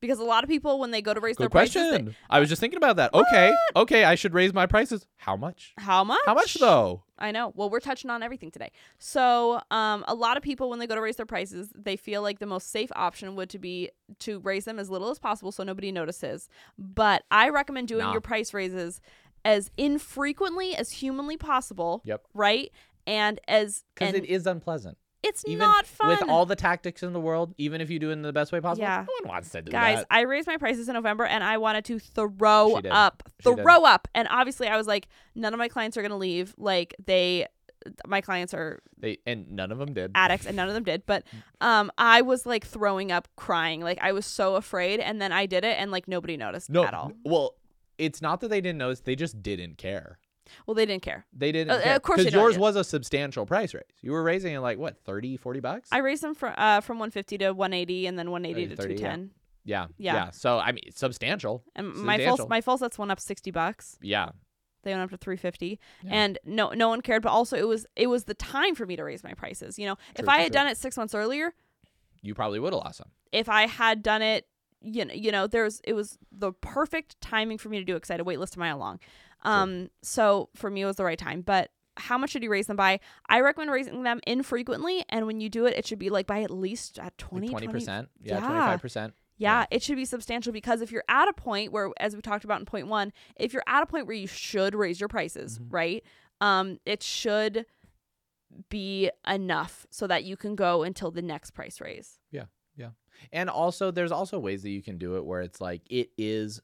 because 0.00 0.18
a 0.18 0.24
lot 0.24 0.42
of 0.44 0.50
people 0.50 0.78
when 0.78 0.90
they 0.90 1.02
go 1.02 1.12
to 1.14 1.20
raise 1.20 1.36
their 1.36 1.46
Good 1.48 1.52
prices 1.52 1.74
question. 1.88 2.04
they- 2.06 2.16
I 2.28 2.40
was 2.40 2.48
just 2.48 2.60
thinking 2.60 2.76
about 2.78 2.96
that. 2.96 3.12
Okay, 3.14 3.54
okay, 3.76 4.04
I 4.04 4.14
should 4.14 4.34
raise 4.34 4.52
my 4.52 4.66
prices. 4.66 5.06
How 5.16 5.36
much? 5.36 5.72
how 5.78 6.04
much 6.04 6.20
How 6.26 6.34
much 6.34 6.54
though? 6.54 7.02
I 7.18 7.32
know. 7.32 7.52
Well, 7.54 7.68
we're 7.68 7.80
touching 7.80 8.08
on 8.10 8.22
everything 8.22 8.50
today. 8.50 8.70
So, 8.98 9.60
um, 9.70 10.04
a 10.08 10.14
lot 10.14 10.38
of 10.38 10.42
people 10.42 10.70
when 10.70 10.78
they 10.78 10.86
go 10.86 10.94
to 10.94 11.00
raise 11.02 11.16
their 11.16 11.26
prices, 11.26 11.70
they 11.74 11.96
feel 11.96 12.22
like 12.22 12.38
the 12.38 12.46
most 12.46 12.70
safe 12.70 12.90
option 12.96 13.36
would 13.36 13.50
to 13.50 13.58
be 13.58 13.90
to 14.20 14.40
raise 14.40 14.64
them 14.64 14.78
as 14.78 14.88
little 14.88 15.10
as 15.10 15.18
possible 15.18 15.52
so 15.52 15.62
nobody 15.62 15.92
notices. 15.92 16.48
But 16.78 17.24
I 17.30 17.50
recommend 17.50 17.88
doing 17.88 18.06
Nah. 18.06 18.12
your 18.12 18.22
price 18.22 18.54
raises 18.54 19.00
as 19.44 19.70
infrequently 19.76 20.74
as 20.74 20.92
humanly 20.92 21.36
possible. 21.36 22.00
Yep. 22.04 22.22
Right. 22.34 22.72
And 23.06 23.40
as 23.48 23.84
Because 23.94 24.14
it 24.14 24.24
is 24.24 24.46
unpleasant. 24.46 24.96
It's 25.22 25.44
Even 25.46 25.58
not 25.58 25.86
fun. 25.86 26.08
with 26.08 26.22
all 26.28 26.46
the 26.46 26.56
tactics 26.56 27.02
in 27.02 27.12
the 27.12 27.20
world, 27.20 27.54
even 27.58 27.80
if 27.80 27.90
you 27.90 27.98
do 27.98 28.10
it 28.10 28.14
in 28.14 28.22
the 28.22 28.32
best 28.32 28.52
way 28.52 28.60
possible. 28.60 28.82
Yeah. 28.84 29.04
No 29.06 29.14
one 29.20 29.34
wants 29.34 29.50
to 29.50 29.62
do 29.62 29.70
that. 29.72 29.80
Guys, 29.80 29.98
that. 29.98 30.06
I 30.10 30.22
raised 30.22 30.46
my 30.46 30.56
prices 30.56 30.88
in 30.88 30.94
November 30.94 31.24
and 31.24 31.44
I 31.44 31.58
wanted 31.58 31.84
to 31.86 31.98
throw 31.98 32.76
up. 32.90 33.22
She 33.42 33.50
did. 33.54 33.62
Throw 33.62 33.84
up. 33.84 34.08
And 34.14 34.28
obviously 34.30 34.68
I 34.68 34.76
was 34.76 34.86
like, 34.86 35.08
none 35.34 35.52
of 35.52 35.58
my 35.58 35.68
clients 35.68 35.96
are 35.96 36.02
gonna 36.02 36.16
leave. 36.16 36.54
Like 36.56 36.94
they 37.04 37.46
my 38.06 38.20
clients 38.20 38.52
are 38.52 38.82
They 38.98 39.18
and 39.26 39.52
none 39.52 39.72
of 39.72 39.78
them 39.78 39.94
did. 39.94 40.10
addicts 40.14 40.44
and 40.46 40.54
none 40.54 40.68
of 40.68 40.74
them 40.74 40.84
did 40.84 41.06
but 41.06 41.24
um 41.62 41.90
i 41.96 42.20
was 42.20 42.44
like 42.44 42.62
throwing 42.62 43.10
up 43.10 43.26
crying 43.36 43.80
like 43.80 43.98
i 44.02 44.12
was 44.12 44.26
so 44.26 44.56
afraid 44.56 45.00
and 45.00 45.18
then 45.18 45.32
i 45.32 45.46
did 45.46 45.64
it 45.64 45.78
and 45.78 45.90
like 45.90 46.06
nobody 46.06 46.36
noticed 46.36 46.68
no, 46.68 46.84
at 46.84 46.92
all 46.92 47.10
well, 47.24 47.54
it's 47.96 48.20
not 48.22 48.40
that 48.40 48.48
they 48.48 48.60
didn't 48.60 48.78
notice; 48.78 49.00
they 49.00 49.14
just 49.14 49.42
didn't 49.42 49.76
care. 49.76 50.18
Well 50.66 50.74
they 50.74 50.86
didn't 50.86 51.02
care 51.02 51.24
They 51.32 51.52
didn't. 51.52 51.70
Uh, 51.70 51.80
care. 51.82 51.96
of 51.96 52.02
course 52.02 52.18
because 52.18 52.32
yours 52.34 52.58
was 52.58 52.76
a 52.76 52.84
substantial 52.84 53.46
price 53.46 53.74
raise. 53.74 53.82
You 54.00 54.12
were 54.12 54.22
raising 54.22 54.54
it 54.54 54.60
like 54.60 54.78
what 54.78 54.98
30, 55.04 55.36
40 55.36 55.60
bucks. 55.60 55.88
i 55.92 55.98
raised 55.98 56.22
them 56.22 56.34
from 56.34 56.54
uh 56.56 56.80
from 56.80 56.98
150 56.98 57.38
to 57.38 57.50
180 57.52 58.06
and 58.06 58.18
then 58.18 58.30
180 58.30 58.68
to 58.70 58.76
210 58.76 59.30
yeah, 59.64 59.86
Yeah. 59.98 60.14
yeah, 60.14 60.30
So 60.30 60.58
I 60.58 60.72
mean, 60.72 60.84
substantial. 60.94 61.62
and 61.76 61.94
my 61.94 62.18
full 62.24 62.46
my 62.48 62.60
full 62.60 62.78
sets 62.78 62.98
went 62.98 63.10
up 63.12 63.20
60 63.20 63.50
bucks 63.50 63.98
Yeah, 64.00 64.30
They 64.84 64.92
went 64.92 65.02
up 65.02 65.10
to 65.10 65.16
350 65.18 65.78
Yeah. 66.02 66.10
and 66.12 66.38
no 66.44 66.70
no 66.70 66.88
one 66.88 67.02
cared 67.02 67.22
but 67.22 67.30
also 67.30 67.56
it 67.56 67.68
was 67.68 67.86
it 67.96 68.06
was 68.08 68.24
the 68.24 68.34
time 68.34 68.74
for 68.74 68.86
me 68.86 68.96
to 68.96 69.04
raise 69.04 69.22
my 69.22 69.34
prices. 69.34 69.78
You 69.78 69.86
know, 69.86 69.96
if 70.16 70.28
I 70.28 70.36
true, 70.36 70.42
had 70.44 70.52
true. 70.52 70.58
done 70.60 70.66
it 70.68 70.76
6 70.78 70.96
months 70.96 71.14
earlier, 71.14 71.52
You 72.22 72.34
probably 72.34 72.58
would 72.58 72.72
have 72.72 72.82
lost 72.82 72.98
some. 72.98 73.10
if 73.32 73.48
I 73.48 73.66
had 73.66 74.02
done 74.02 74.22
it, 74.22 74.46
you 74.82 75.04
know, 75.04 75.12
you 75.12 75.30
know, 75.30 75.46
there's 75.46 75.80
it 75.84 75.92
was 75.92 76.16
the 76.32 76.52
perfect 76.52 77.20
timing 77.20 77.58
for 77.58 77.68
me 77.68 77.78
to 77.78 77.84
do 77.84 77.92
it 77.92 77.96
because 77.96 78.10
I 78.10 78.14
had 78.14 78.20
a 78.20 78.24
wait 78.24 78.40
list 78.40 78.56
a 78.56 78.58
mile 78.58 78.78
long. 78.78 78.98
Um, 79.42 79.88
so 80.02 80.48
for 80.54 80.70
me, 80.70 80.82
it 80.82 80.86
was 80.86 80.96
the 80.96 81.04
right 81.04 81.18
time. 81.18 81.40
But 81.42 81.70
how 81.96 82.16
much 82.18 82.30
should 82.30 82.42
you 82.42 82.50
raise 82.50 82.66
them 82.66 82.76
by? 82.76 83.00
I 83.28 83.40
recommend 83.40 83.70
raising 83.70 84.02
them 84.02 84.20
infrequently, 84.26 85.04
and 85.08 85.26
when 85.26 85.40
you 85.40 85.48
do 85.50 85.66
it, 85.66 85.76
it 85.76 85.86
should 85.86 85.98
be 85.98 86.08
like 86.10 86.26
by 86.26 86.42
at 86.42 86.50
least 86.50 86.98
at 86.98 87.16
20, 87.18 87.48
Like 87.48 87.64
20 87.64 87.78
20%. 87.84 88.08
Yeah, 88.22 88.38
Yeah. 88.38 88.76
25%. 88.78 89.12
yeah, 89.36 89.60
Yeah. 89.60 89.66
it 89.70 89.82
should 89.82 89.96
be 89.96 90.04
substantial 90.04 90.52
because 90.52 90.80
if 90.80 90.90
you're 90.92 91.04
at 91.08 91.28
a 91.28 91.32
point 91.32 91.72
where, 91.72 91.90
as 91.98 92.14
we 92.16 92.22
talked 92.22 92.44
about 92.44 92.60
in 92.60 92.66
point 92.66 92.86
one, 92.86 93.12
if 93.36 93.52
you're 93.52 93.64
at 93.66 93.82
a 93.82 93.86
point 93.86 94.06
where 94.06 94.16
you 94.16 94.26
should 94.26 94.74
raise 94.74 94.98
your 95.00 95.08
prices, 95.08 95.58
Mhm. 95.58 95.66
right? 95.72 96.04
Um, 96.40 96.78
it 96.86 97.02
should 97.02 97.66
be 98.68 99.10
enough 99.28 99.86
so 99.90 100.06
that 100.06 100.24
you 100.24 100.36
can 100.36 100.54
go 100.54 100.82
until 100.82 101.10
the 101.10 101.22
next 101.22 101.52
price 101.52 101.80
raise. 101.80 102.18
Yeah, 102.30 102.46
yeah. 102.76 102.90
And 103.32 103.48
also, 103.50 103.90
there's 103.90 104.12
also 104.12 104.38
ways 104.38 104.62
that 104.62 104.70
you 104.70 104.82
can 104.82 104.98
do 104.98 105.16
it 105.16 105.24
where 105.24 105.40
it's 105.42 105.60
like 105.60 105.82
it 105.90 106.10
is 106.18 106.60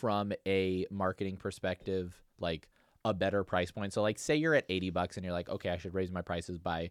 from 0.00 0.32
a 0.46 0.86
marketing 0.90 1.36
perspective, 1.36 2.14
like 2.38 2.66
a 3.04 3.12
better 3.14 3.44
price 3.44 3.70
point. 3.70 3.92
So, 3.92 4.02
like, 4.02 4.18
say 4.18 4.36
you're 4.36 4.54
at 4.54 4.64
80 4.68 4.90
bucks 4.90 5.16
and 5.16 5.24
you're 5.24 5.32
like, 5.34 5.48
okay, 5.48 5.70
I 5.70 5.76
should 5.76 5.94
raise 5.94 6.10
my 6.10 6.22
prices 6.22 6.58
by 6.58 6.90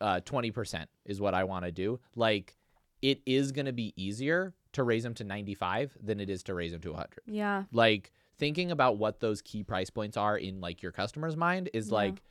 uh, 0.00 0.20
20% 0.24 0.86
is 1.04 1.20
what 1.20 1.32
I 1.34 1.44
want 1.44 1.64
to 1.64 1.72
do. 1.72 2.00
Like, 2.16 2.56
it 3.02 3.20
is 3.24 3.52
going 3.52 3.66
to 3.66 3.72
be 3.72 3.92
easier 3.96 4.52
to 4.72 4.82
raise 4.82 5.02
them 5.02 5.14
to 5.14 5.24
95 5.24 5.96
than 6.02 6.20
it 6.20 6.28
is 6.30 6.42
to 6.44 6.54
raise 6.54 6.72
them 6.72 6.80
to 6.82 6.90
100. 6.90 7.20
Yeah. 7.26 7.64
Like, 7.72 8.12
thinking 8.38 8.70
about 8.70 8.96
what 8.98 9.20
those 9.20 9.42
key 9.42 9.62
price 9.62 9.90
points 9.90 10.16
are 10.16 10.36
in 10.36 10.60
like 10.60 10.82
your 10.82 10.92
customer's 10.92 11.36
mind 11.36 11.70
is 11.72 11.88
Yeah. 11.88 11.94
like, 11.94 12.22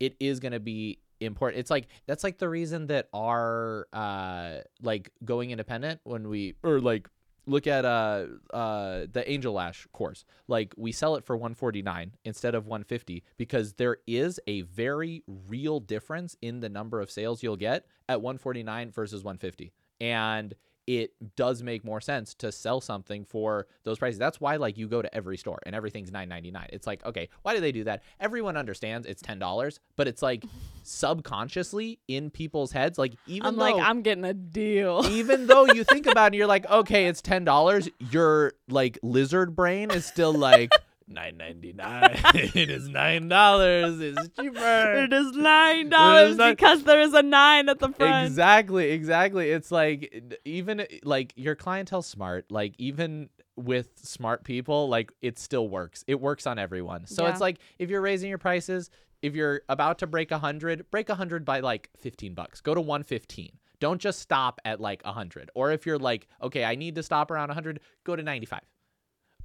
it 0.00 0.16
is 0.20 0.40
going 0.40 0.52
to 0.52 0.60
be 0.60 0.98
important. 1.20 1.60
It's 1.60 1.70
like 1.70 1.86
that's 2.06 2.24
like 2.24 2.38
the 2.38 2.48
reason 2.48 2.88
that 2.88 3.08
our 3.14 3.86
uh 3.92 4.54
like 4.82 5.10
going 5.24 5.52
independent 5.52 6.00
when 6.02 6.28
we 6.28 6.54
or 6.64 6.80
like 6.80 7.08
look 7.46 7.66
at 7.66 7.84
uh 7.84 8.26
uh 8.52 9.06
the 9.10 9.24
Angel 9.26 9.52
Lash 9.52 9.86
course. 9.92 10.24
Like 10.48 10.74
we 10.76 10.92
sell 10.92 11.16
it 11.16 11.24
for 11.24 11.36
149 11.36 12.12
instead 12.24 12.54
of 12.54 12.66
150 12.66 13.24
because 13.36 13.74
there 13.74 13.98
is 14.06 14.40
a 14.46 14.62
very 14.62 15.22
real 15.26 15.80
difference 15.80 16.36
in 16.42 16.60
the 16.60 16.68
number 16.68 17.00
of 17.00 17.10
sales 17.10 17.42
you'll 17.42 17.56
get 17.56 17.86
at 18.08 18.20
149 18.20 18.90
versus 18.90 19.24
150. 19.24 19.72
And 20.00 20.54
it 20.86 21.12
does 21.36 21.62
make 21.62 21.84
more 21.84 22.00
sense 22.00 22.34
to 22.34 22.50
sell 22.50 22.80
something 22.80 23.24
for 23.24 23.66
those 23.84 23.98
prices. 23.98 24.18
That's 24.18 24.40
why 24.40 24.56
like 24.56 24.76
you 24.76 24.88
go 24.88 25.02
to 25.02 25.14
every 25.14 25.36
store 25.36 25.58
and 25.64 25.74
everything's 25.74 26.10
9.99. 26.10 26.66
It's 26.70 26.86
like, 26.86 27.04
okay, 27.06 27.28
why 27.42 27.54
do 27.54 27.60
they 27.60 27.72
do 27.72 27.84
that? 27.84 28.02
Everyone 28.20 28.56
understands 28.56 29.06
it's 29.06 29.22
$10, 29.22 29.78
but 29.96 30.08
it's 30.08 30.22
like 30.22 30.44
subconsciously 30.82 32.00
in 32.08 32.30
people's 32.30 32.72
heads 32.72 32.98
like 32.98 33.14
even 33.26 33.46
I'm 33.46 33.56
though 33.56 33.62
like, 33.62 33.82
I'm 33.82 34.02
getting 34.02 34.24
a 34.24 34.34
deal. 34.34 35.04
even 35.10 35.46
though 35.46 35.66
you 35.66 35.84
think 35.84 36.06
about 36.06 36.24
it 36.24 36.26
and 36.26 36.34
you're 36.36 36.46
like, 36.46 36.68
okay, 36.70 37.06
it's 37.06 37.22
ten 37.22 37.44
dollars, 37.44 37.88
your 38.10 38.54
like 38.68 38.98
lizard 39.02 39.54
brain 39.54 39.90
is 39.90 40.04
still 40.04 40.32
like 40.32 40.72
nine 41.08 41.36
ninety 41.36 41.72
nine. 41.72 42.18
it 42.34 42.70
is 42.70 42.88
nine 42.88 43.28
dollars. 43.28 44.00
It's 44.00 44.28
cheaper. 44.36 44.94
It 45.04 45.12
is 45.12 45.32
nine 45.32 45.88
dollars 45.88 46.36
because 46.36 46.84
there 46.84 47.00
is 47.00 47.14
a 47.14 47.22
nine 47.22 47.68
at 47.68 47.78
the 47.78 47.88
front. 47.90 48.26
Exactly, 48.26 48.90
exactly. 48.90 49.50
It's 49.50 49.70
like 49.70 50.38
even 50.44 50.86
like 51.04 51.32
your 51.36 51.54
clientele's 51.54 52.06
smart. 52.06 52.50
Like 52.50 52.74
even 52.78 53.28
with 53.56 53.90
smart 53.96 54.44
people, 54.44 54.88
like 54.88 55.12
it 55.20 55.38
still 55.38 55.68
works. 55.68 56.04
It 56.06 56.20
works 56.20 56.46
on 56.46 56.58
everyone. 56.58 57.06
So 57.06 57.24
Yeah. 57.24 57.30
it's 57.30 57.40
like 57.40 57.58
if 57.78 57.90
you're 57.90 58.00
raising 58.00 58.28
your 58.28 58.38
prices, 58.38 58.90
if 59.20 59.34
you're 59.34 59.62
about 59.68 59.98
to 59.98 60.06
break 60.06 60.30
a 60.30 60.38
hundred, 60.38 60.90
break 60.90 61.08
a 61.08 61.14
hundred 61.14 61.44
by 61.44 61.60
like 61.60 61.90
fifteen 61.98 62.34
bucks. 62.34 62.60
Go 62.60 62.74
to 62.74 62.80
one 62.80 63.02
fifteen. 63.02 63.58
Don't 63.80 64.00
just 64.00 64.20
stop 64.20 64.60
at 64.64 64.80
like 64.80 65.02
a 65.04 65.12
hundred. 65.12 65.50
Or 65.56 65.72
if 65.72 65.86
you're 65.86 65.98
like, 65.98 66.28
okay, 66.40 66.64
I 66.64 66.76
need 66.76 66.94
to 66.94 67.02
stop 67.02 67.30
around 67.32 67.50
a 67.50 67.54
hundred, 67.54 67.80
go 68.04 68.14
to 68.16 68.22
ninety 68.22 68.46
five. 68.46 68.62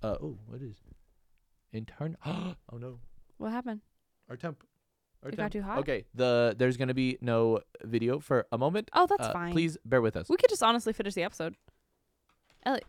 Uh 0.03 0.15
oh, 0.21 0.37
what 0.45 0.61
is 0.61 0.75
intern? 1.77 2.17
oh 2.25 2.55
no, 2.77 2.99
What 3.37 3.51
happened? 3.51 3.81
our 4.29 4.35
temp. 4.35 4.63
Our 5.23 5.29
It 5.29 5.35
got 5.37 5.43
temp. 5.43 5.53
too 5.53 5.61
hot? 5.61 5.79
Okay, 5.79 6.05
the 6.13 6.55
there's 6.57 6.75
gonna 6.77 6.93
be 6.93 7.17
no 7.21 7.61
video 7.83 8.19
for 8.19 8.45
a 8.51 8.57
moment. 8.57 8.89
Oh, 8.93 9.07
that's 9.07 9.27
Uh, 9.27 9.33
fine. 9.33 9.51
Please 9.53 9.77
bear 9.85 10.01
with 10.01 10.15
us. 10.17 10.27
We 10.29 10.37
could 10.37 10.49
just 10.49 10.61
honestly 10.63 10.93
finish 10.93 11.13
the 11.13 11.23
episode. 11.23 11.55
Elliot. 12.65 12.85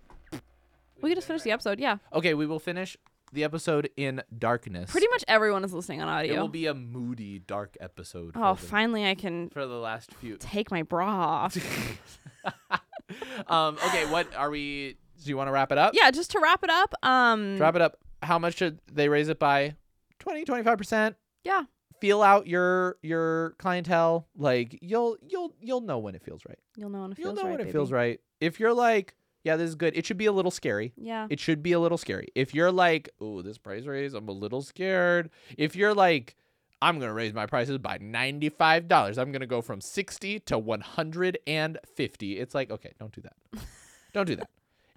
We 1.01 1.11
could 1.11 1.17
just 1.19 1.29
finish 1.29 1.43
the 1.43 1.53
episode, 1.53 1.79
yeah. 1.79 1.99
Okay, 2.13 2.35
we 2.35 2.45
will 2.47 2.59
finish 2.59 2.97
the 3.33 3.45
episode 3.45 3.89
in 3.97 4.23
darkness. 4.37 4.91
Pretty 4.91 5.07
much 5.11 5.23
everyone 5.29 5.63
is 5.63 5.73
listening 5.73 6.03
on 6.03 6.09
audio. 6.09 6.33
It 6.33 6.33
audio. 6.33 6.41
will 6.43 6.49
be 6.49 6.67
a 6.67 6.75
moody, 6.75 7.39
dark 7.39 7.77
episode. 7.81 8.33
oh, 8.35 8.55
for, 8.57 8.63
the, 8.63 8.67
finally 8.69 9.07
I 9.07 9.15
can 9.15 9.49
for 9.51 9.65
the 9.67 9.79
last 9.79 10.13
few. 10.15 10.37
take 10.41 10.71
my 10.73 10.83
bra 10.83 11.07
off. 11.07 11.57
um. 13.47 13.77
Okay. 13.87 14.07
What 14.11 14.35
are 14.35 14.51
we? 14.51 14.97
Do 15.25 15.31
you 15.31 15.37
want 15.37 15.49
to 15.49 15.53
wrap 15.53 15.73
it 15.73 15.79
up? 15.79 15.95
yeah, 15.95 16.11
just 16.11 16.31
to 16.33 16.41
wrap 16.41 16.63
it 16.65 16.71
up, 16.71 16.95
um 17.03 17.59
Wrap 17.59 17.75
it 17.77 17.83
up. 17.83 17.99
How 18.23 18.39
much 18.39 18.57
should 18.57 18.81
they 18.93 19.09
raise 19.09 19.29
it 19.29 19.39
by? 19.39 19.77
20, 20.19 20.45
25 20.45 20.79
percent. 20.79 21.17
Yeah. 21.45 21.65
Feel 22.01 22.23
out 22.23 22.47
your 22.47 22.97
your 23.03 23.51
clientele. 23.59 24.29
Like 24.37 24.79
you'll 24.83 25.17
you'll 25.27 25.53
you'll 25.61 25.81
know 25.81 25.99
when 25.99 26.15
it 26.15 26.23
feels 26.23 26.43
right. 26.49 26.59
you'll 26.77 26.91
know 26.91 27.03
when 27.03 27.13
it 27.13 27.17
feels 27.17 27.27
You'll 27.27 27.35
know 27.35 27.43
right. 27.43 27.51
when 27.51 27.61
it 27.61 27.65
baby. 27.65 27.73
feels 27.73 27.91
right. 27.93 28.21
If 28.41 28.61
you're 28.61 28.75
like, 28.75 29.15
yeah, 29.45 29.57
this 29.57 29.69
is 29.69 29.75
good. 29.75 29.97
It 29.97 30.07
should 30.07 30.19
be 30.19 30.27
a 30.27 30.33
little 30.33 30.51
scary. 30.51 30.93
Yeah. 30.97 31.27
it 31.31 31.41
should 31.41 31.63
be 31.63 31.73
a 31.73 31.81
little 31.81 31.99
scary. 31.99 32.29
If 32.35 32.55
you're 32.55 32.71
like, 32.73 33.09
oh, 33.21 33.43
this 33.43 33.59
price 33.59 33.85
raise, 33.85 34.15
I'm 34.15 34.29
a 34.29 34.33
little 34.33 34.63
scared. 34.63 35.31
If 35.57 35.75
you're 35.75 35.95
like, 35.95 36.37
I'm 36.81 37.01
gonna 37.01 37.13
raise 37.15 37.33
my 37.35 37.47
prices 37.47 37.79
by 37.79 37.99
ninety 38.01 38.49
five 38.49 38.87
dollars. 38.87 39.19
I'm 39.19 39.33
gonna 39.33 39.47
go 39.47 39.61
from 39.61 39.81
sixty 39.81 40.39
to 40.41 40.57
one 40.59 40.81
hundred 40.81 41.39
and 41.47 41.79
fifty. 41.97 42.39
It's 42.39 42.55
like, 42.55 42.71
okay, 42.71 42.93
don't 43.01 43.13
do 43.13 43.23
that. 43.23 43.35
don't 44.13 44.27
do 44.27 44.37
that. 44.37 44.51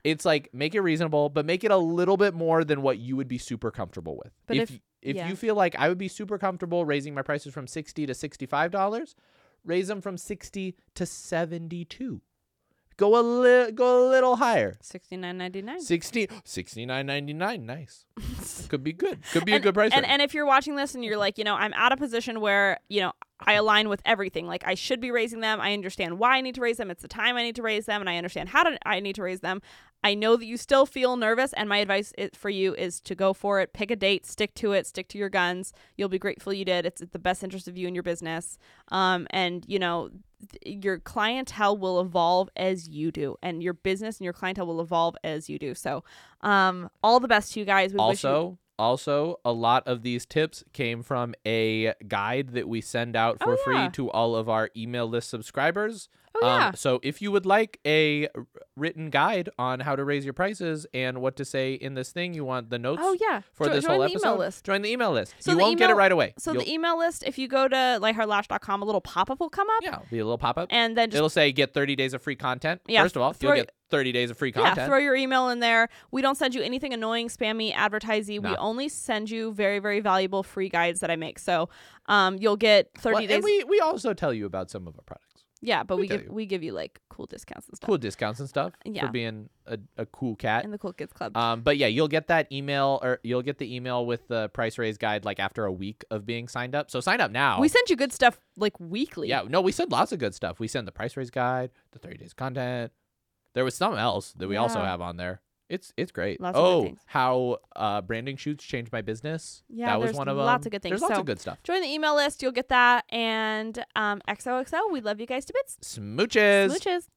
It's 0.03 0.25
like 0.25 0.49
make 0.53 0.73
it 0.75 0.81
reasonable, 0.81 1.29
but 1.29 1.45
make 1.45 1.63
it 1.63 1.71
a 1.71 1.77
little 1.77 2.17
bit 2.17 2.33
more 2.33 2.63
than 2.63 2.81
what 2.81 2.97
you 2.97 3.15
would 3.15 3.27
be 3.27 3.37
super 3.37 3.69
comfortable 3.71 4.17
with. 4.17 4.33
But 4.47 4.57
if 4.57 4.71
if- 4.71 4.79
if 5.01 5.15
yeah. 5.15 5.27
you 5.27 5.35
feel 5.35 5.55
like 5.55 5.75
I 5.79 5.89
would 5.89 5.97
be 5.97 6.07
super 6.07 6.37
comfortable 6.37 6.85
raising 6.85 7.15
my 7.15 7.23
prices 7.23 7.51
from 7.53 7.65
sixty 7.65 8.05
to 8.05 8.13
sixty 8.13 8.45
five 8.45 8.69
dollars, 8.69 9.15
raise 9.65 9.87
them 9.87 9.99
from 9.99 10.15
sixty 10.15 10.75
to 10.93 11.07
seventy 11.07 11.85
two. 11.85 12.21
Go 12.97 13.19
a 13.19 13.21
li- 13.23 13.71
go 13.71 14.07
a 14.07 14.09
little 14.11 14.35
higher. 14.35 14.77
Sixty 14.79 15.17
nine 15.17 15.39
ninety 15.39 15.63
nine. 15.63 15.81
60 15.81 16.27
69.99 16.27 17.63
nice 17.63 18.05
could 18.69 18.83
be 18.83 18.93
good 18.93 19.19
could 19.31 19.45
be 19.45 19.53
a 19.53 19.59
good 19.59 19.73
price 19.73 19.91
and, 19.91 20.03
range. 20.03 20.11
and 20.13 20.21
if 20.21 20.33
you're 20.33 20.45
watching 20.45 20.75
this 20.75 20.93
and 20.93 21.03
you're 21.03 21.17
like, 21.17 21.37
you 21.39 21.43
know, 21.43 21.55
I'm 21.55 21.73
at 21.73 21.91
a 21.91 21.97
position 21.97 22.39
where, 22.41 22.79
you 22.89 23.01
know, 23.01 23.13
I 23.39 23.53
align 23.53 23.89
with 23.89 24.01
everything. 24.05 24.45
Like 24.45 24.63
I 24.67 24.75
should 24.75 25.01
be 25.01 25.09
raising 25.09 25.39
them. 25.39 25.59
I 25.59 25.73
understand 25.73 26.19
why 26.19 26.37
I 26.37 26.41
need 26.41 26.55
to 26.55 26.61
raise 26.61 26.77
them. 26.77 26.91
It's 26.91 27.01
the 27.01 27.07
time 27.07 27.37
I 27.37 27.43
need 27.43 27.55
to 27.55 27.63
raise 27.63 27.85
them 27.87 28.01
and 28.01 28.09
I 28.09 28.17
understand 28.17 28.49
how 28.49 28.63
to 28.63 28.77
I 28.87 28.99
need 28.99 29.15
to 29.15 29.23
raise 29.23 29.39
them. 29.39 29.61
I 30.03 30.15
know 30.15 30.35
that 30.35 30.45
you 30.45 30.57
still 30.57 30.85
feel 30.85 31.15
nervous 31.15 31.53
and 31.53 31.69
my 31.69 31.77
advice 31.77 32.11
for 32.33 32.49
you 32.49 32.73
is 32.73 32.99
to 33.01 33.13
go 33.15 33.33
for 33.33 33.59
it. 33.61 33.73
Pick 33.73 33.91
a 33.91 33.95
date, 33.95 34.25
stick 34.25 34.55
to 34.55 34.71
it, 34.71 34.87
stick 34.87 35.07
to 35.09 35.17
your 35.17 35.29
guns. 35.29 35.73
You'll 35.95 36.09
be 36.09 36.17
grateful 36.19 36.51
you 36.53 36.65
did. 36.65 36.85
It's 36.85 37.01
the 37.11 37.19
best 37.19 37.43
interest 37.43 37.67
of 37.67 37.77
you 37.77 37.87
and 37.87 37.95
your 37.95 38.03
business. 38.03 38.57
Um 38.89 39.27
and, 39.29 39.63
you 39.67 39.77
know, 39.79 40.09
th- 40.63 40.83
your 40.83 40.97
clientele 40.99 41.77
will 41.77 41.99
evolve 42.01 42.49
as 42.55 42.89
you 42.89 43.11
do 43.11 43.35
and 43.43 43.61
your 43.61 43.73
business 43.73 44.17
and 44.17 44.23
your 44.25 44.33
clientele 44.33 44.65
will 44.65 44.81
evolve 44.81 45.15
as 45.23 45.49
you 45.49 45.59
do. 45.59 45.75
So, 45.75 46.03
um 46.41 46.89
all 47.03 47.19
the 47.19 47.27
best 47.27 47.53
to 47.53 47.59
you 47.59 47.65
guys. 47.65 47.93
We 47.93 47.99
wish 48.03 48.23
you- 48.23 48.29
also 48.29 48.57
also 48.79 49.39
a 49.45 49.51
lot 49.51 49.87
of 49.87 50.01
these 50.01 50.25
tips 50.25 50.63
came 50.73 51.03
from 51.03 51.35
a 51.45 51.93
guide 52.07 52.49
that 52.53 52.67
we 52.67 52.81
send 52.81 53.15
out 53.15 53.37
Oh, 53.41 53.45
for 53.45 53.57
free 53.57 53.89
to 53.89 54.09
all 54.09 54.35
of 54.35 54.49
our 54.49 54.71
email 54.75 55.05
list 55.07 55.29
subscribers 55.29 56.09
Oh 56.33 56.45
yeah. 56.47 56.67
um, 56.69 56.75
so 56.75 56.99
if 57.03 57.21
you 57.21 57.31
would 57.31 57.45
like 57.45 57.79
a 57.85 58.27
written 58.77 59.09
guide 59.09 59.49
on 59.59 59.81
how 59.81 59.95
to 59.95 60.03
raise 60.03 60.23
your 60.23 60.33
prices 60.33 60.85
and 60.93 61.21
what 61.21 61.35
to 61.35 61.45
say 61.45 61.73
in 61.73 61.93
this 61.93 62.11
thing 62.11 62.33
you 62.33 62.45
want 62.45 62.69
the 62.69 62.79
notes 62.79 63.01
Oh 63.03 63.15
yeah, 63.19 63.41
for 63.53 63.65
Jo- 63.67 63.73
this 63.73 63.85
whole 63.85 64.01
episode 64.01 64.19
email 64.27 64.37
list. 64.37 64.63
join 64.65 64.81
the 64.81 64.89
email 64.91 65.11
list 65.11 65.33
So 65.39 65.51
you 65.51 65.57
won't 65.57 65.77
get 65.77 65.89
it 65.89 65.95
right 65.95 66.11
away 66.11 66.33
So 66.37 66.53
You'll- 66.53 66.63
the 66.63 66.71
email 66.71 66.97
list, 66.97 67.23
if 67.25 67.37
you 67.37 67.47
go 67.47 67.67
to 67.67 67.75
lightheartlash.com, 68.01 68.81
a 68.81 68.85
little 68.85 69.01
pop-up 69.01 69.39
will 69.39 69.49
come 69.49 69.67
up, 69.69 69.83
yeah 69.83 69.99
be 70.09 70.19
a 70.19 70.23
little 70.25 70.37
pop-up 70.37 70.67
and 70.71 70.97
then 70.97 71.09
just 71.09 71.17
it'll 71.17 71.29
say 71.29 71.51
get 71.51 71.73
30 71.73 71.95
days 71.95 72.13
of 72.13 72.21
free 72.21 72.35
content 72.35 72.81
Yeah, 72.87 73.03
first 73.03 73.15
of 73.15 73.21
all 73.21 73.35
you'll 73.41 73.55
get 73.55 73.71
30 73.89 74.11
days 74.13 74.29
of 74.31 74.37
free 74.37 74.53
content. 74.53 74.77
yeah, 74.77 74.87
throw 74.87 74.97
your 74.99 75.17
email 75.17 75.49
in 75.49 75.59
there. 75.59 75.89
We 76.11 76.21
don't 76.21 76.35
send 76.35 76.55
you 76.55 76.61
anything 76.61 76.93
annoying, 76.93 77.27
spammy, 77.27 77.73
advertising. 77.73 78.41
We 78.41 78.55
only 78.55 78.87
send 78.87 79.29
you 79.29 79.51
very, 79.51 79.79
very 79.79 79.99
valuable 79.99 80.43
free 80.43 80.69
guides 80.69 81.01
that 81.01 81.11
I 81.11 81.17
make. 81.17 81.37
So, 81.39 81.67
um, 82.05 82.37
you'll 82.39 82.55
get 82.55 82.89
30 82.97 83.13
Well, 83.13 83.21
days. 83.27 83.31
and 83.35 83.43
we, 83.43 83.63
we 83.65 83.79
also 83.81 84.13
tell 84.13 84.33
you 84.33 84.45
about 84.45 84.71
some 84.71 84.87
of 84.87 84.95
our 84.95 85.03
products 85.05 85.30
yeah, 85.61 85.83
but 85.83 85.97
we 85.97 86.01
we 86.03 86.07
give 86.07 86.23
you. 86.23 86.31
we 86.31 86.45
give 86.45 86.63
you 86.63 86.71
like 86.73 86.99
cool 87.09 87.25
discounts 87.27 87.67
and 87.67 87.77
stuff 87.77 87.87
cool 87.87 87.97
discounts 87.97 88.39
and 88.39 88.49
stuff 88.49 88.73
Yeah. 88.83 89.05
for 89.05 89.11
being 89.11 89.49
a, 89.67 89.77
a 89.97 90.05
cool 90.07 90.35
cat. 90.35 90.63
in 90.65 90.71
the 90.71 90.77
Cool 90.77 90.93
Kids 90.93 91.13
Club. 91.13 91.37
Um, 91.37 91.61
but 91.61 91.77
yeah, 91.77 91.87
you'll 91.87 92.07
get 92.07 92.27
that 92.27 92.51
email 92.51 92.99
or 93.03 93.19
you'll 93.23 93.43
get 93.43 93.57
the 93.59 93.73
email 93.75 94.05
with 94.05 94.27
the 94.27 94.49
price 94.49 94.77
raise 94.77 94.97
guide 94.97 95.23
like 95.23 95.39
after 95.39 95.65
a 95.65 95.71
week 95.71 96.03
of 96.09 96.25
being 96.25 96.47
signed 96.47 96.73
up. 96.75 96.89
So 96.89 96.99
sign 96.99 97.21
up 97.21 97.31
now. 97.31 97.59
we 97.61 97.67
send 97.67 97.89
you 97.89 97.95
good 97.95 98.11
stuff 98.11 98.39
like 98.57 98.79
weekly. 98.79 99.29
yeah, 99.29 99.43
no, 99.47 99.61
we 99.61 99.71
send 99.71 99.91
lots 99.91 100.11
of 100.11 100.19
good 100.19 100.33
stuff. 100.35 100.59
We 100.59 100.67
send 100.67 100.87
the 100.87 100.91
price 100.91 101.15
raise 101.15 101.29
guide, 101.29 101.71
the 101.91 101.99
30 101.99 102.17
days 102.17 102.33
content. 102.33 102.91
There 103.53 103.63
was 103.63 103.75
something 103.75 103.99
else 103.99 104.31
that 104.37 104.47
we 104.47 104.55
also 104.55 104.79
have 104.81 105.01
on 105.01 105.17
there. 105.17 105.41
It's 105.71 105.93
it's 105.95 106.11
great. 106.11 106.41
Lots 106.41 106.57
of 106.57 106.63
good 106.63 106.69
oh, 106.69 106.83
things. 106.83 106.99
how 107.05 107.57
uh, 107.77 108.01
branding 108.01 108.35
shoots 108.35 108.63
changed 108.63 108.91
my 108.91 109.01
business. 109.01 109.63
Yeah, 109.69 109.87
that 109.87 109.99
was 109.99 110.07
there's 110.07 110.17
one 110.17 110.27
of 110.27 110.35
them. 110.35 110.45
lots 110.45 110.65
of 110.65 110.71
good 110.73 110.81
things. 110.81 110.91
There's 110.91 111.01
lots 111.01 111.15
So- 111.15 111.21
of 111.21 111.25
good 111.25 111.39
stuff. 111.39 111.63
Join 111.63 111.81
the 111.81 111.87
email 111.87 112.13
list. 112.13 112.43
You'll 112.43 112.51
get 112.51 112.67
that. 112.69 113.05
And 113.09 113.83
um, 113.95 114.21
XOXO, 114.27 114.91
we 114.91 114.99
love 114.99 115.21
you 115.21 115.25
guys 115.25 115.45
to 115.45 115.53
bits. 115.53 115.77
Smooches. 115.81 116.75
Smooches. 116.75 117.07